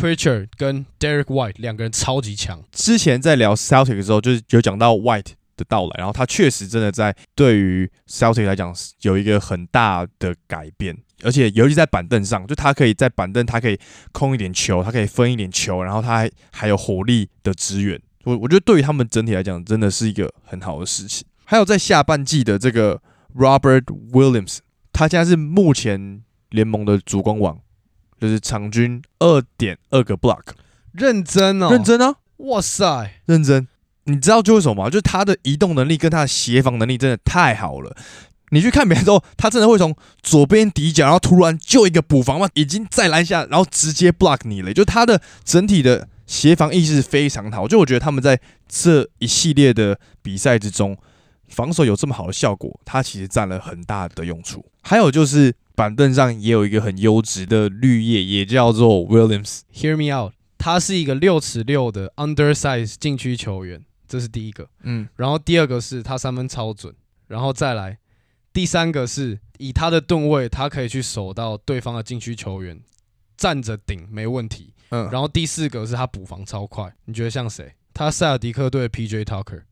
[0.01, 2.65] Preacher 跟 Derek White 两个人超级强。
[2.73, 13.79] 之前在聊 Celtic 的时候，就是有讲到 White 的到来，然后他确实真的在对于 Celtic 来讲有一个很大的改变，而且尤其在板凳上，就他可以在板凳，他可以
[14.13, 18.01] 控一点球，他可以分一点球，然后他还还有火力的支援。
[18.25, 21.27] 我我觉得对于他们整体来讲，真的是一个很好的事情。
[21.45, 23.03] 还有在下半季的这个
[23.37, 24.61] Robert Williams，
[24.95, 27.61] 他现在是目前联盟的主攻王，
[28.21, 30.43] 就是场均二点二个 block，
[30.93, 32.17] 认真哦，认，真啊！
[32.37, 33.15] 哇塞！
[33.25, 33.67] 认真，
[34.05, 34.91] 你知道就是什么吗？
[34.91, 37.97] 就是他的移动能力跟他的协防能力真的太好了。
[38.51, 44.75] 你去看比赛之后，他真的会从左边底角，然后突然就一个补防嘛，已经在篮下，然后直接 block 你了。
[44.75, 47.67] 就他的整体的协防意识非常好。
[47.67, 50.99] 就我觉得他们在这一系列的比赛之中，
[51.49, 54.65] 防守有这么好的效果，他其实占了很大的用处。
[54.83, 59.61] 还有就是板凳上也有一个很优质的绿叶，也叫做 Williams。
[59.73, 64.69] Hear me out，他是一个六尺六的 undersize 禁区球员，这是第一个。
[64.83, 66.95] 嗯，然后第二个是他三分超准，
[67.29, 67.99] 然后再来
[68.53, 72.81] 第三个是以他的吨位，他可以去守到对方的禁区球员，
[73.37, 74.75] 站着顶没问题。
[74.91, 77.75] 嗯，然后第四个是他补防超快，你觉得像谁？
[77.95, 79.63] 他塞尔迪克队的 PJ Tucker，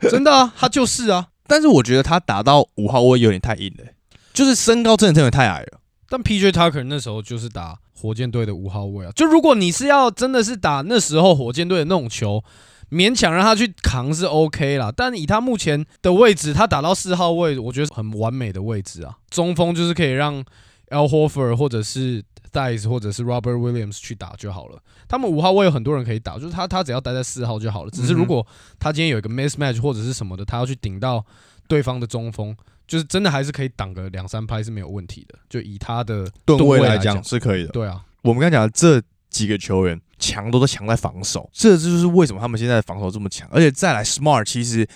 [0.10, 1.28] 真的啊，他就是啊。
[1.46, 3.84] 但是我觉得他打到五号位有点太硬了，
[4.32, 5.80] 就是身高真的真的太矮了。
[6.08, 9.12] 但 PJ Tucker 那时候就是打火箭队的五号位啊。
[9.16, 12.44] 就如果你是要真的是打那时候火箭队的那种球，
[12.90, 14.92] 勉强让他去扛是 OK 啦。
[14.94, 19.16] 但以他目前的位置，他打到四号位，我觉得很完美的位置啊。
[19.30, 20.44] 中锋就是可以让
[20.90, 24.78] L Hofer 或者是 Dice 或者是 Robert Williams 去打就好了。
[25.08, 27.90] 他们五号位有很多人可以打，就是他他只要待在四号就好了。
[27.90, 28.46] 只是如果
[28.78, 31.24] 他今天有一个 mismatch 或者是什么的，他要去顶到
[31.66, 32.54] 对方的中锋，
[32.86, 35.38] 就是真的还是可以挡个两三拍是没有问题的。
[35.48, 37.70] 就以他的吨位来讲讲是可以的。
[37.70, 43.48] 对啊，我们刚才讲这几个球员强都是强在防守，这就是为什么他们现在的防守这么强。
[43.50, 44.86] 而且再来 Smart，其实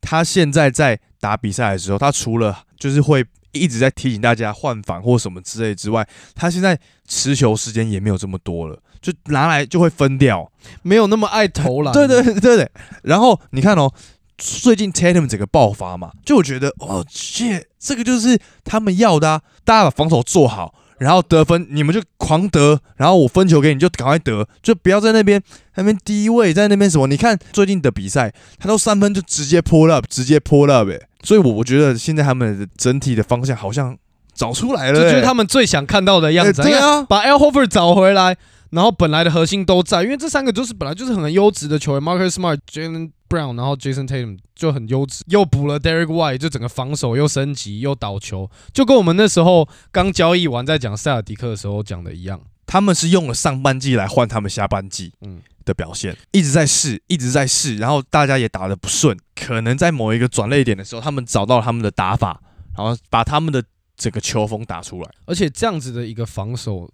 [0.00, 3.24] 他现在在打比赛的时候，他除了就是会
[3.56, 10.50] 一直在提醒大家换防或什么之类之外，他现在持球时间也没有这么多了，就拿来就会分掉。
[10.82, 11.92] 没有那么爱投篮。
[11.92, 12.70] 对对对对对。
[13.02, 13.92] 然后你看哦，
[14.36, 19.42] 最近 Tatum 整个爆发嘛，就我觉得哦，shit，这个就是他们要的啊！
[19.64, 25.42] 大家把防守做好，然后得分你们就狂得，然后我分球给你就赶快得，就不要在那边
[25.74, 27.06] 那边低位，在那边什么？
[27.06, 33.96] 你看最近的比赛，他都三分就直接 pull up，直接 pull up，哎，所以我我觉得现在他们的整体的方向好像
[34.34, 38.36] 找出来了、欸，这就是他们最想看到的样子对啊，把 Al Horford 找回来，
[38.70, 52.40] 然后本来的核心都在，因为这三个就是本来就是很优质的球员，Marcus Smart、Jalen Brown，然后 Jason Tatum 就很优质，又补了 Derek White，就整个防守又升级又倒球，就跟我们那时候刚交易完在讲塞尔迪克的时候讲的一样。
[52.66, 62.40] 他们是用了上半季来换他们下半季嗯，的表现，一直在试，一直在试，然后大家也打得不顺，可能在某一个转捩点的时候，他们找到了他们的打法，
[62.76, 63.62] 然后把他们的
[63.96, 65.08] 整个球风打出来。
[65.26, 66.90] 而且这样子的一个防守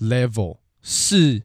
[0.00, 1.42] level 是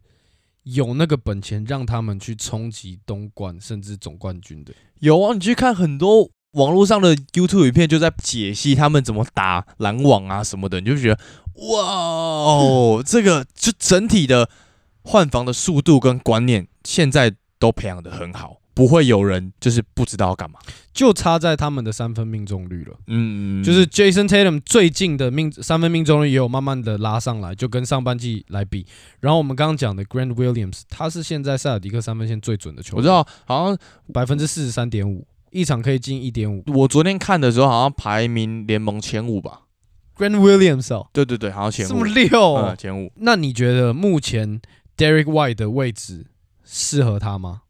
[0.63, 4.73] 有那个本钱让他们去冲击东冠甚至总冠军的。
[4.99, 11.19] 有啊，你去看很多网络上的 YouTube 影片，就在解析他们怎么打篮网啊什么的，你就觉得
[11.55, 14.49] 哇哦，这个就整体的
[15.03, 20.59] 换防的速度跟观念，现在都培养的很好，不会有人就是不知道要干嘛。
[20.93, 22.95] 就差在他们的三分命中率了。
[23.07, 28.85] 嗯，就是 Jason Tatum 最近的命三分命中率也有慢慢的拉上来，就跟上半季来比。
[29.21, 33.77] 然后我们刚刚讲的 Grant Williams，他是现在塞尔迪克三分线最准的球员，我知道，好像
[34.13, 36.61] 百分之四十三点五，一场可以进一点五。
[36.67, 39.61] 我昨天看的时候，好像排名联盟前五吧。
[40.17, 43.09] Grant Williams 哦，对对对，好像前五这么，六、哦嗯，前五。
[43.15, 44.61] 那你觉得目前
[44.97, 46.27] Derek White 的位置
[46.65, 47.61] 适合他吗？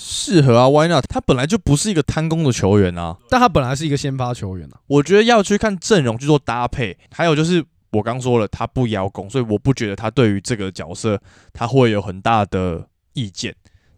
[0.00, 1.04] 适合啊，Why not？
[1.08, 3.16] 他本来就不是一个贪功的球员啊。
[3.28, 4.78] 但他本来是一个先发球员啊。
[4.86, 11.20] 我觉得要去看阵容去做搭配，还有就是我刚说了，他不邀功，所以我不觉得他对于这个角色
[11.52, 13.52] 他会有很大的意见。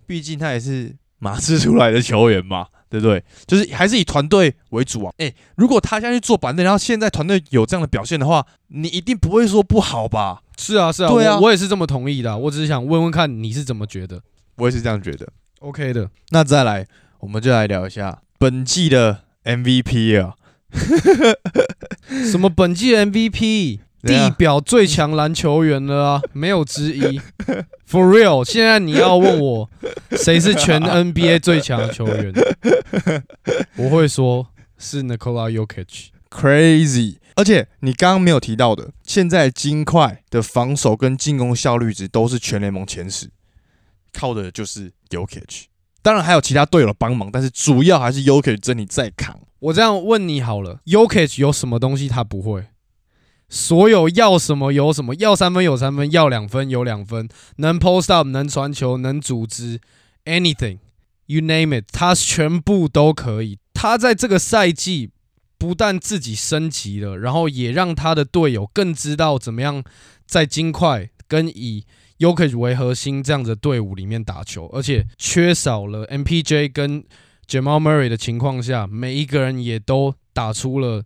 [0.06, 3.22] 毕竟他也是马刺出来的球员嘛， 对不对？
[3.46, 5.12] 就是还是以团队为主啊。
[5.18, 10.40] 诶，如果他现在去做板凳，然后现在团队有这样的表现的话，你一定不会说不好吧？
[10.56, 12.36] 是啊，是啊，对啊我我也是这么同意的啊。
[12.38, 14.22] 我只是想问问看你是怎么觉得
[14.56, 15.28] 我也是这样觉得。
[15.60, 16.86] ？OK 的，那再来，
[17.20, 20.34] 我们就来聊一下本季的 MVP 啊。
[22.30, 27.20] 什么本季 MVP 地表最强篮球员了啊， 没有之一。
[27.88, 29.70] For real，现在你要问我
[30.12, 32.32] 谁是全 NBA 最强的球员，
[33.76, 34.46] 我会说
[34.78, 36.08] 是 Nikola Jokic。
[36.30, 37.16] crazy。
[37.34, 43.28] 而且你刚刚没有提到的，现在金块的防守跟进攻效率值都是全联盟前十，
[44.12, 45.64] 靠的就是 Yokich。
[46.02, 49.38] 当然还有其他队友的帮忙，但是主要还是 Yokich 真理在扛。
[49.58, 52.68] 我这样问你好了，Yokich 有什么东西他不会？
[53.50, 59.80] 所有要什么有什么，要三分有三分，要两分有两分，能 post up 能传球能组织
[60.24, 60.78] ，anything
[61.26, 63.58] you name it，他全部都可以。
[63.74, 65.10] 他在这个赛季
[65.58, 69.82] 不但自己升级了，然后也让他的队友更知道怎么样
[70.24, 71.84] 在金块跟以
[72.20, 77.02] Jokic 为核心这样子的队伍里面打球，而且缺少了 MPJ 跟
[77.48, 81.02] Jamal Murray 的情况下，每一个人也都打出了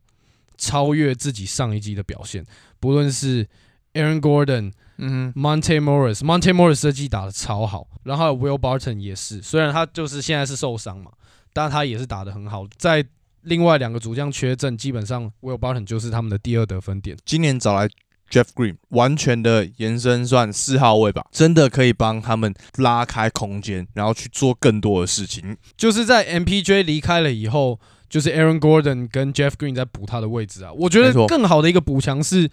[0.58, 2.44] 超越自己上一季的表现，
[2.80, 3.48] 不论是
[3.94, 11.12] Aaron Gordon、嗯 Monte Morris，Monte Morris 这季打的超好，然后 Will Barton 也是，虽然他就是现在是受伤嘛，
[11.52, 12.66] 但他也是打的很好。
[12.76, 13.06] 在
[13.42, 17.16] 另外两个主将缺阵，基本上 Will Barton 就是他们的第二得分点。
[17.24, 17.88] 今年找来
[18.30, 25.56] Jeff Green，完全的延伸算四号位吧，真的可以帮他们拉开空间，然后去做更多的事情。
[25.76, 30.72] 就是在 MPJ 离开了以后，就是 Aaron Gordon 跟 Jeff Green 在补他的位置啊。
[30.72, 32.50] 我觉得更好的一个补强是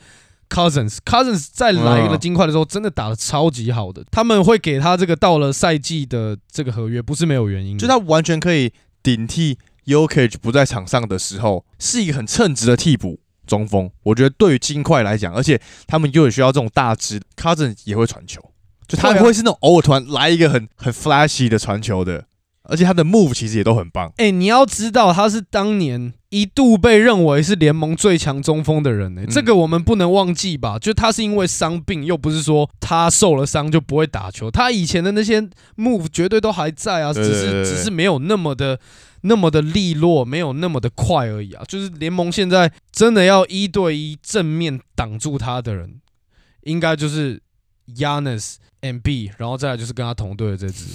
[0.50, 4.04] Cousins，Cousins 在来了嗯金块的时候，真的打的超级好的。
[4.12, 7.78] 他们会给他这个到了赛季的这个合约，不是没有原因。
[7.78, 13.90] 就他完全可以顶替 Yokage 不在场上的时候，是一个很称职的替补中锋。
[14.04, 18.42] 我觉得对于金块来讲，而且他们又有需要这种大只，Cousin 也会传球，
[18.88, 22.26] 就他不会是那种偶尔突然来一个很很 flashy 的传球的，
[22.64, 24.12] 而且他的 move 其实也都很棒。
[24.18, 30.80] 哎、你要知道，他是当年一度被认为是联盟最强中锋的人呢、嗯这个我们不能忘记吧？
[30.80, 35.42] 就他是因为伤病，又不是说他受了伤就不会打球，他以前的那些
[35.76, 38.80] move 绝对都还在啊，对只是只是没有那么的
[39.22, 41.64] 那么的利落，没有那么的快而已啊。
[41.68, 45.96] 就是联盟现在真的要一对一正面挡住他的人，
[46.62, 47.42] 应该就是
[47.96, 50.86] Yanis and B，然后再来就是跟他同队的这支，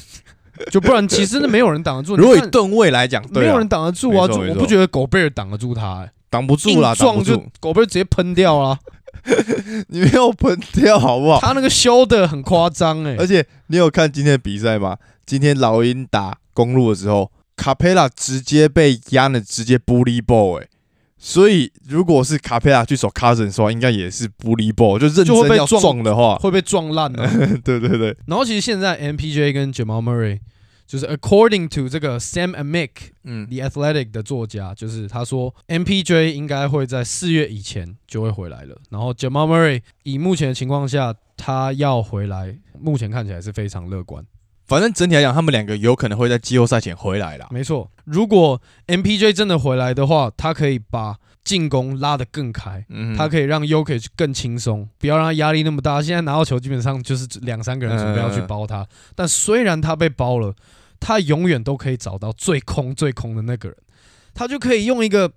[0.70, 2.16] 就不然其实真的没有人挡得住。
[2.18, 4.26] 如果以你看吨位来讲，没有人挡得住啊！
[4.48, 7.36] 我不觉得狗贝尔挡得住他、欸，挡不住啦，撞就。
[7.60, 8.78] 狗贝尔直接喷掉啊。
[9.88, 11.40] 你没有喷掉好不好？
[11.40, 14.96] 他那个修的很夸张哎，而且你有看今天的比赛吗？
[15.24, 20.68] 今天老鹰打公路的时候，卡佩拉直接被压了，直接 bully ball 哎、
[21.18, 27.26] 所以如果是卡佩拉去守 Cousins 的话，应该也是 bully ball，就认真要就会被撞撞的话，会被撞烂 的。
[27.64, 30.38] 对对对，然后其实现在 MPJ 跟 Jamal Murray
[30.86, 32.90] 就是 according to 这个 Sam Amick
[33.24, 38.76] 嗯，The Athletic 的作家，就是他说 MPJ 应该会在四月以前就会回来了。
[38.90, 44.24] 然后 Jamal Murray 以目前的情况下，他要回来，目前看起来是非常乐观。
[44.66, 47.46] 反正整体来讲，他们两个有可能会在季后赛前回来啦。
[47.50, 56.02] 没错，如果 MPJ 真的回来的话，他可以把进攻拉得更开，嗯，他可以让 Yokich 更轻松，不要让他压力那么大。
[56.02, 60.52] 现在拿到球基本上就是两三个人准备要去包他，但虽然他被包了，
[60.98, 63.78] 他永远都可以找到最空最空的那个人，
[64.34, 65.30] 他就可以用一个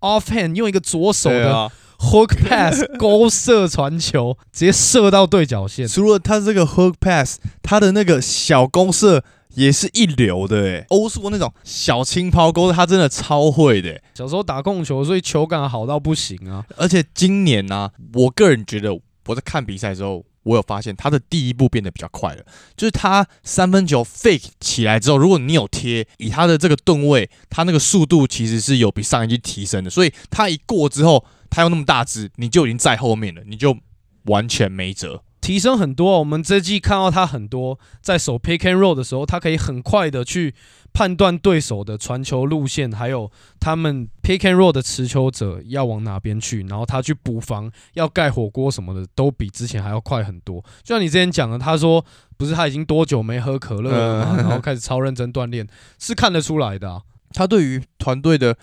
[0.00, 5.86] offhand 用一个左手的啊，hook pass 勾射传球，直接射到对角线。
[5.86, 9.22] 除了他这个 hook pass，他的那个小攻射
[9.54, 14.02] 也是一流的诶、欧速那种小轻抛勾，他真的超会的、欸。
[14.14, 16.64] 小时候打控球，所以球感好到不行啊。
[16.76, 18.94] 而且今年呢、我个人觉得
[19.26, 22.42] 我在看比赛之后，我有发现他的第一步变得比较快了，
[22.76, 33.76] 就是他三分球 fake 起来之后，如果你有贴，以他的这个吨位，他那个速度其实是有比上一季提升的，所以他一过之后，他又那么大只，你就已经在后面了，你就
[34.24, 35.22] 完全没辙。
[35.40, 36.18] 提升很多、哦。
[36.18, 40.54] 我们这季看到他很多在守 pick and roll 的时候，他可以很快的去
[40.92, 50.60] 判断对手的传球路线，还有他们 pick and roll 的持球者要往哪边去，然后他去补防、要盖火锅什么的，都比之前还要快很多。
[50.82, 52.04] 就像你之前讲的，他说
[52.36, 54.36] 不是他已经多久没喝可乐了吗？
[54.36, 55.66] 嗯然后开始超认真锻炼，
[55.98, 57.02] 是看得出来的、啊。
[57.32, 58.56] 他对于团队的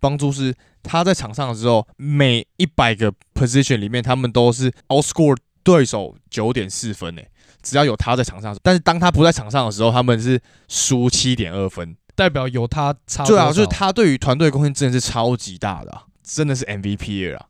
[0.00, 0.52] 帮助是，
[0.84, 7.28] 他在场上的时候，每一百个 position 里面，他们都是 outscore 对手九点四分诶。
[7.62, 11.96] 只要有他在场上，但是当他不在场上的时候，他们是输七点二分。
[12.14, 17.46] 代表有他差对啊，就是他对于团队贡献真的是超级大的、啊，真的是 MVP 了啊。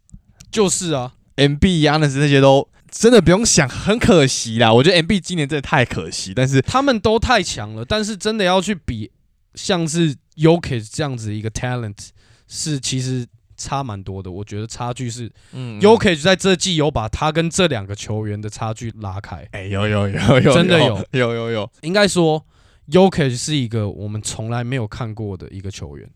[0.51, 4.72] 就是啊，MB、Yanis 那些都真的不用想，很可惜啦。
[4.72, 9.11] 我觉得 MB 今年真的太可惜，但是他们都太强了，但是真的要去比
[9.55, 12.11] 像是 Yoke 这样子一个 talent，
[12.47, 13.26] 是其实
[13.57, 14.30] 差蛮多的。
[14.30, 19.47] 我觉得差距是嗯 Yoke 在这季有把他跟这两个球员的差距拉开。
[19.53, 22.45] 哎、有有有有，真的有有有有有，应该说
[22.88, 26.11] Yoke 是一个我们从来没有看过的一个球员。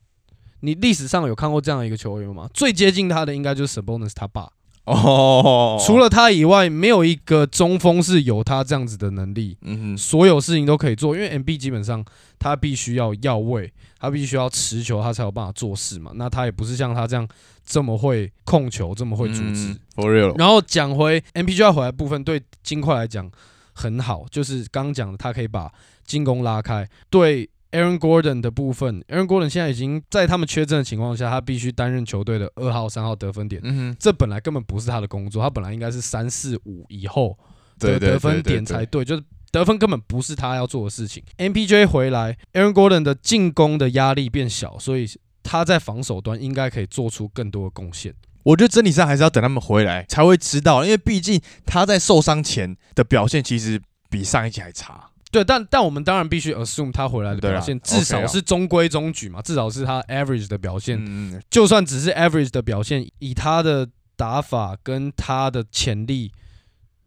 [0.61, 2.51] 你历史上有看过这样一个球员吗？
[2.53, 4.51] 最接近他的应该就是 Sabonis 他爸，
[4.89, 9.57] 哦，除了他以外，没有一个中锋是有他这样子的能力。
[9.62, 12.05] 嗯哼，所有事情都可以做，因为 MB 基本上
[12.39, 16.12] 他必须要要位，他必须要持球，他才有办法做事嘛。
[16.14, 17.28] 那他也不是像他这样
[17.64, 19.68] 这么会控球，这么会组织。
[19.68, 23.30] 嗯，for real，然后讲回 MPG 回来的部分，对金块来讲
[23.72, 25.70] 很好，就是刚刚讲的，他可以把
[26.05, 26.89] 进攻拉开。
[27.11, 33.61] 对 Aaron Gordon 的部分，Aaron Gordon 现在已经在他们缺阵的情况下，他必须担任球队的二号、三号得分点。
[33.64, 37.39] 嗯哼，这本来根本不是他的工作，他本来应该是三四五以后
[37.79, 41.23] 的得分点才对，就是得分根本不是他要做的事情。
[41.37, 45.07] MPJ 回来，Aaron Gordon 的进攻的压力变小，所以
[45.43, 48.14] 他在防守端应该可以做出更多的贡献。
[48.45, 55.11] 我觉得整体上还是要等他们回来才会知道，因为毕竟他在受伤前的表现其实比上一季还差。
[55.31, 61.43] 对，但但我们当然必须 assume 他回来的表现至少啊是中规中矩嘛，至少是他 average 的表现。
[61.51, 66.33] 就算只是 average 的表现，以他的打法跟他的潜力，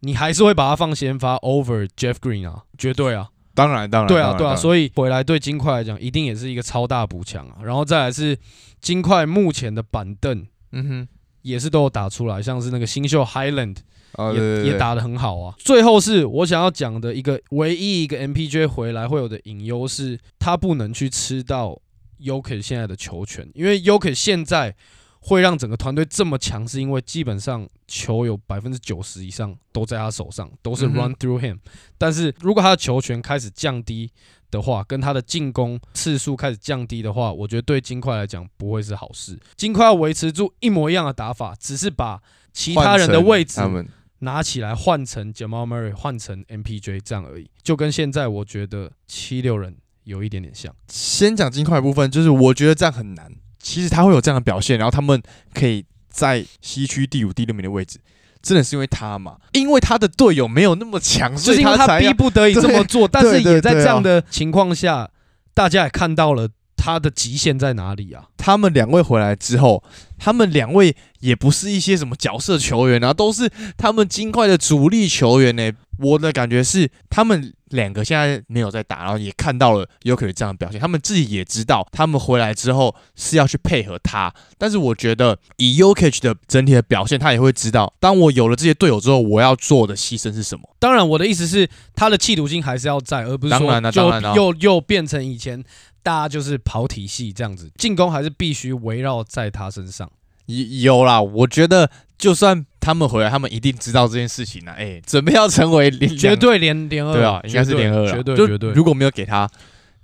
[0.01, 3.30] 你还是会把他放先发 over Jeff Green 啊，绝对啊。
[3.53, 7.57] 当然当然，对啊，对啊，所以回来对金块来讲，一定也是一个超大补强啊。
[7.63, 8.38] 然后再来是
[8.80, 11.07] 金块目前的板凳嗯哼，
[11.41, 13.78] 也是都有打出来，像是那个新秀 Highland
[14.16, 15.55] 哦也也打得很好啊。
[15.57, 21.80] 最后是我想要讲的一个唯一一个 MPJ 回来会有的隐忧是，他不能去吃到
[22.20, 24.76] Yoke 现在的球权，因为 Yoke 现在
[25.20, 31.57] 会让整个团队这么强，是因为基本上球有百分之九十以上都在他手上，都是 run through him。
[31.97, 34.12] 但是如果他的球权开始降低
[34.49, 39.39] 的话，跟他的进攻次数开始降低的话，我觉得对金块来讲不会是好事。
[39.55, 42.20] 金块要维持住一模一样的打法，只是把
[42.51, 43.88] 其他人的位置他们
[44.22, 50.74] 拿起来换成 Jamal Murray，换成 MPJ 这样而已，就跟现在我觉得七六人有一点点像。
[50.88, 53.32] 先讲金块部分，就是我觉得这样很难。
[53.59, 55.22] 其实他会有这样的表现，然后他们
[55.53, 57.99] 可以在西区第五、第六名的位置，
[58.41, 59.38] 真的是因为他嘛？
[59.53, 65.09] 因为他的队友没有那么强，所以就是他才逼不得已这么做， 但是也在这样的情况下，
[65.53, 66.49] 大家也看到了
[66.82, 68.25] 他的极限在哪里啊。
[68.38, 69.84] 他们两位回来之后，
[70.17, 84.34] 他们两位也不是一些什么角色球员啊，都是他们金块的主力球员呢、我的感觉是，他们两个现在没有在打，然后也看到了 y o k 这样的表现，他们自己也知道，他们回来之后是要去配合他。
[84.57, 90.67] 但是我觉得以 y o k 的整体的表现，他也会知道，当我有了这些队友之后，我要做的牺牲是什么。
[90.79, 95.63] 当然，我的意思是，他的企图心还是要在，而不是说就又又变成以前
[96.04, 100.10] 大家就是跑体系这样子，进攻还是必须围绕在他身上。
[100.47, 108.72] 有有啦，我觉得就算他们回来，他们一定知道这件事情啊，哎、准备要成为连绝对连连二，对啊，应该是联合啦绝对绝对。
[108.72, 109.49] 如果没有给他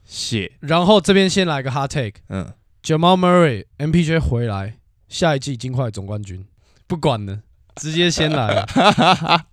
[0.06, 4.78] 血，然后这边先来个 hot take，嗯，Jamal Murray MPJ 回来，
[5.10, 6.46] 下一季金块总冠军，
[6.86, 7.40] 不管了，
[7.76, 8.66] 直接先来了。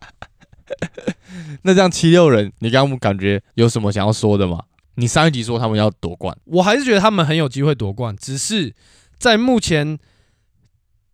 [1.62, 4.62] 那这样七六人，你刚刚感觉有什么想要说的吗？
[4.96, 8.74] 你上一集说他们要夺冠，我还是觉得他们很有机会夺冠，只是
[9.18, 9.98] 在目前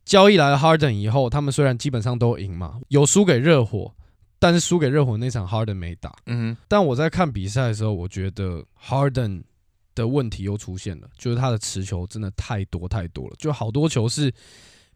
[0.05, 3.95] 交易来了 Harden 以后，他们虽然基本上都赢嘛，有输给热火，
[4.39, 6.15] 但是输给热火那场 Harden 没打。
[6.27, 9.45] 嗯但我在看比赛的时候，我觉得 Harden
[9.95, 14.33] 的问题又出现了，就是他的持球真的太多太多了，就好多球是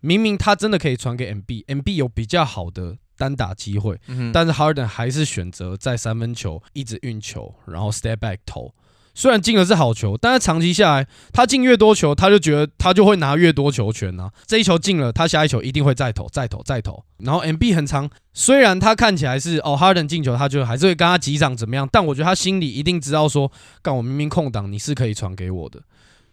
[0.00, 8.74] 明明他真的可以传给 MB，MB 有比较好的单打机会，嗯，但是 Harden 还是选择在三分球一直运球，然后 step back 投，
[9.14, 14.32] 虽然进的是好球，但是长期下来，他进越多球，他就觉得他就会拿越多球权啊。
[14.46, 17.04] 这一球进了，他下一球一定会再投、再投、再投。
[17.18, 23.50] 然后 M B 很长，虽然他看起来是哦，Harden 进球，他就还是会跟他击掌怎么样，但我觉得他心里一定知道说，
[23.80, 25.80] 干我明明空档，你是可以传给我的。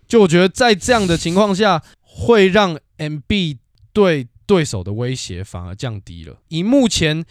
[0.08, 3.60] 就我觉得在这样的情况下，会让 M B
[3.94, 6.38] 对对手的威胁反而降低了。
[6.50, 7.24] 以目前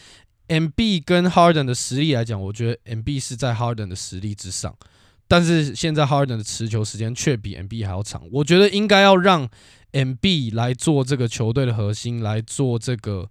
[0.48, 4.74] M B 跟 Harden 的实力来讲，我觉得 M B 是在 Harden 的实力之上。
[5.28, 9.48] 但是现在 Harden 的持球时间却比 M B 还要长，我觉得应该要让
[9.92, 13.28] M B 来做这个球队的核心，来做这个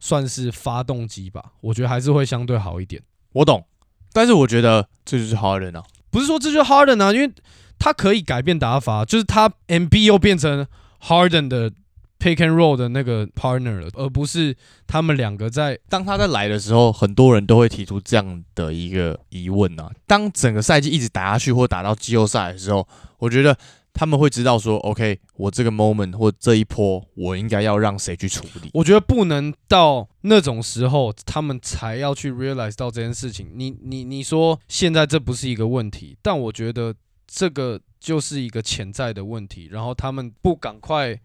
[0.00, 1.52] 算是发动机吧。
[1.60, 3.00] 我觉得还是会相对好一点。
[3.32, 3.64] 我懂，
[4.12, 7.32] 但是我觉得这就是 Harden 啊，不是说这就是 Harden 啊，因为
[7.78, 10.66] 他可以改变打法，就是他 M B 又变成
[11.00, 11.72] Harden 的。
[12.18, 14.56] Pick and roll 的那个 partner 了，而不是
[14.86, 19.92] 他们两个在当他在来的时候，很多人都会提出这样的一个疑问啊。
[20.06, 22.88] 当整个赛季一直打下去，或打到季后赛的时候，
[23.18, 23.54] 我觉得
[23.92, 28.70] 他们会知道说，OK，我这个 moment 或这一波，我应该要让谁去处理。
[28.72, 33.50] 我觉得不能到那种时候，他们才要去 realize 到这件事情。
[33.54, 36.94] 你你你说现在这不是一个问题，但我觉得
[37.26, 39.68] 这个就是一个潜在的问题。
[39.70, 41.20] 然后他们不赶快。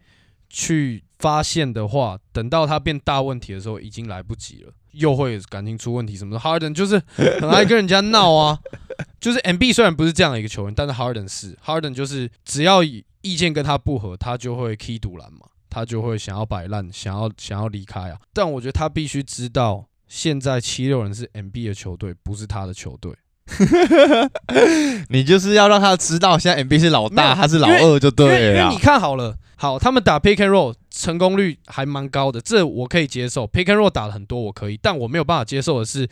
[0.52, 6.40] 去发现的话，等到他变大问题的时候，已经来不及了，又会感情出问题什么的。
[6.40, 8.60] Harden 就是很爱跟人家闹啊，
[9.22, 18.20] 就是 MB 虽然不是这样的一个球员，但是 Harden 是 Harden 就是只要意见跟他不合，他就会 key 堵篮嘛，他就会想要摆烂，想要想要离开啊。
[18.34, 23.14] 但我觉得他必须知道，现在七六人是 MB 的球队，不是他的球队。
[25.10, 28.64] 你就是要让他知道，现在 MB 是老大，他是老二就对了。
[28.64, 33.48] 因为你看好了，好，他们打 pick and roll 成功率还蛮高的，这我可以接受。
[33.48, 36.08] pick and roll 打的很多，我可以，但我没有办法接受的是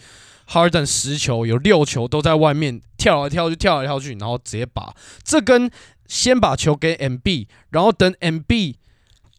[0.49, 5.69] ，Harden 十球有六球都在外面跳来跳去，跳来跳去，然后直接把这跟
[6.07, 8.75] 先把球给 MB，然后等 MB。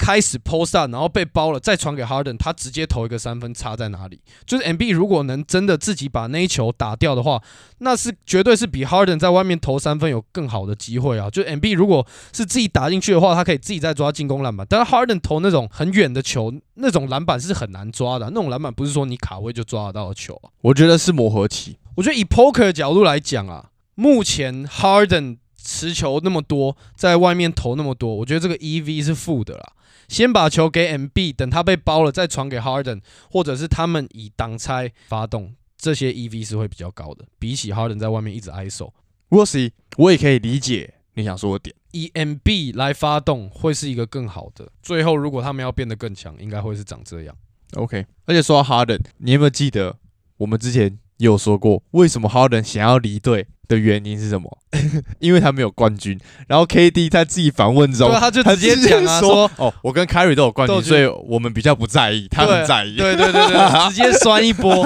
[0.01, 4.19] 开始 post up，然后被包了，再传给 Harden，他直接投一个三分，差在哪里？
[4.47, 7.43] 就是 MB 如果能真的自己把那一球打掉的话，
[7.81, 11.29] 那是绝对是比 Harden 在外面投三分有更好的机会啊！
[11.29, 20.49] 就 MB 如果是自己打进去的话，他可以自己再抓进攻篮板，但是 Harden 投那种很远的球，那种篮板是很难抓的，那种篮板不是说你卡位就抓得到的球啊。
[20.63, 21.77] 我觉得是磨合期。
[21.97, 29.73] 我觉得以 poker 的角度来讲啊，目前 Harden 持球那么多，在外面投那么多，我觉得这个 EV 是负的啦。
[30.11, 33.01] 先把球给 MB，等他被包了再传给 Harden，
[33.31, 38.93] 或者是他们以挡拆发动，这些 EV 是会比较高的，比起 Harden 在外面一直挨手。
[39.29, 44.73] 我是我也可以理解你想说的点，以 MB 来发动会是一个更好的。
[44.83, 47.37] 最后如果他们要变得更强，应该会是长这样。
[47.75, 49.97] OK，而且说到 Harden，你有没有记得
[50.39, 53.47] 我们之前有说过，为什么 Harden 想要离队？
[53.71, 54.59] 的原因是什么？
[55.21, 56.19] 因为他没有冠军。
[56.49, 63.57] 然后 KD 他自己访问中，他就直接讲啊，说：“哦，我跟 Carry 都有冠军，所以我们比较不在意，他很在意。”对对对对，
[63.89, 64.85] 直接酸一波。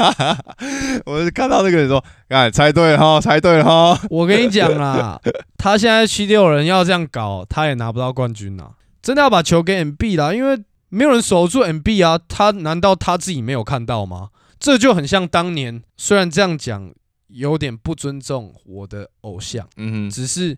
[1.06, 5.18] 我是看到那个人说：“哎，猜对了哈，猜对了哈。”我跟你讲啦，
[5.56, 8.64] 他现在七六人要这样搞，他也拿不到冠军呐！
[9.02, 10.58] 真的要把球给 MB 啦，因为
[10.90, 12.18] 没有人守住 MB 啊。
[12.28, 14.28] 他难道他自己没有看到吗？
[14.60, 16.90] 这就很像当年，虽然这样讲。
[17.34, 20.56] 有点不尊重我的偶像，嗯，只是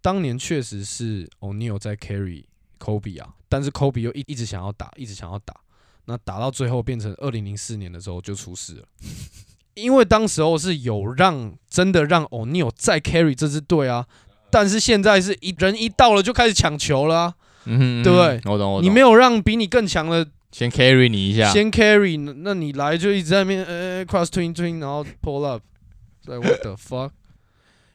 [0.00, 2.44] 当年确实是 O'Neal 在 carry
[2.78, 5.54] Kobe 啊，但是 Kobe 又一一直想要打，一直想要打，
[6.04, 8.84] 那打到最后变成二零零四年的时候就出事了，
[9.74, 14.06] 因为当时候是有让真的让 O'Neal 再 carry 这支队啊，
[14.50, 18.40] 但是现在是一人一到了就开始抢球了，啊，嗯，对不对？
[18.52, 25.62] 我懂，我懂，你没有让比你更强的先 carry 你一下，先 carry，那你来就一直在面呃 cross twin twin，然后 pull up。
[26.24, 27.10] 对，What the fuck？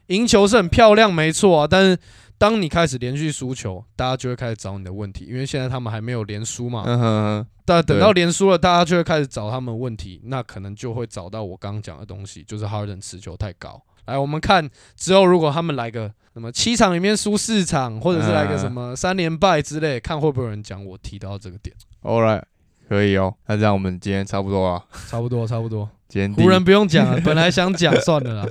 [0.06, 1.66] 赢球是很漂亮，没错啊。
[1.66, 1.98] 但是
[2.38, 6.84] 当你开始连续输球，大家就会开始找你的问题，因为现在他们还没有连输嘛。
[6.86, 7.46] 嗯哼。
[7.64, 13.82] 但等到连输了，大家就会开始找他们问题，那可能就会找到我刚刚讲的东西，就是 Harden 持球太高。
[14.06, 14.66] 来，我们看
[14.96, 21.76] 之后，如果他们来个什么七场里面输四场，或者是来个什么三连败之类，看会不会有人讲我提到这个点。
[22.02, 22.42] All right，
[22.88, 23.34] 可以哦。
[23.46, 24.82] 那这样我们今天差不多啊。
[25.10, 25.90] 差不多，差不多。
[26.36, 28.48] 湖人不用讲了， 本来想讲算了啦。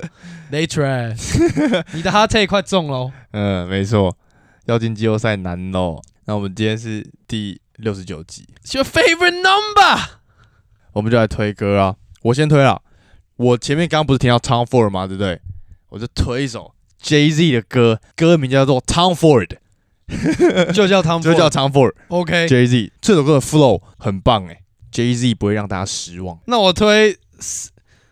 [0.50, 1.38] l a t r s
[1.92, 3.10] 你的 hard take 快中喽。
[3.32, 4.16] 嗯，没错，
[4.66, 6.00] 要进季后赛难喽。
[6.26, 10.08] 那我们今天是第六十九集，Your favorite number？
[10.92, 11.96] 我们就来推歌啊。
[12.22, 12.80] 我先推了，
[13.36, 15.06] 我前面刚刚不是听到 Tom Ford 吗？
[15.06, 15.40] 对不对？
[15.90, 19.48] 我就推一首 Jay Z 的歌，歌名叫做 Tom Ford，
[20.72, 21.92] 就叫 Tom， 就叫 Tom Ford。
[22.08, 24.60] OK，Jay Z 这首歌的 flow 很棒哎
[24.92, 26.38] ，Jay Z 不会让大家失望。
[26.46, 27.18] 那我推。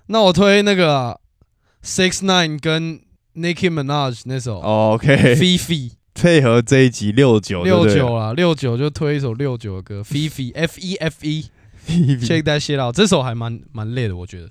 [0.07, 1.20] 那我推那个
[1.83, 3.01] Six Nine 跟
[3.35, 11.51] Nicki Minaj 那首哦 OK，Fifi 配合这一集六九六九啊，六九就推一首六九的歌 Fifi F E F E
[11.87, 14.49] Check that shit out，这首还蛮蛮累的，我觉得。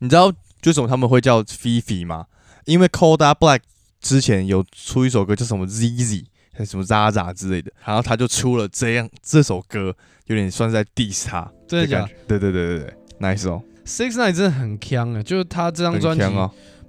[0.00, 0.32] 你知道
[0.66, 2.26] 为什么他们会叫 Fifi 吗？
[2.66, 3.60] 因为 Coda Black
[4.00, 6.24] 之前有出一首歌叫什么 ZZ，
[6.66, 9.96] 什么 Zaza 之类的，然后他就出了这样这首歌，
[10.26, 12.06] 有点算是在 diss 他真的假？
[12.26, 16.24] 对对对对对，nice 哦，？Six Nine 真的很强啊，就是他这张很专辑。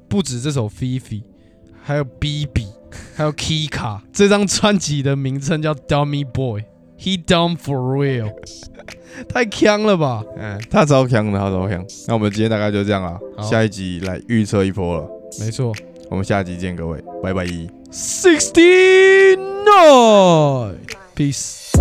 [0.07, 1.23] 不止这首 Fifi，
[1.81, 2.67] 还有 BB，
[3.15, 4.01] 还有 Kika。
[4.13, 8.31] 这张专辑的名称叫 Dummy Boy，He Dumb for Real，
[9.27, 10.23] 太强了吧？
[10.37, 11.83] 嗯，他超强的，他超强。
[12.07, 15.09] 那我们今天大概就这样了，下一集来预测一波了。
[15.39, 15.73] 没错
[16.09, 17.43] 我们下集见，各位，拜拜。
[17.91, 19.35] ，Sixty
[19.65, 21.71] Nine，Peace。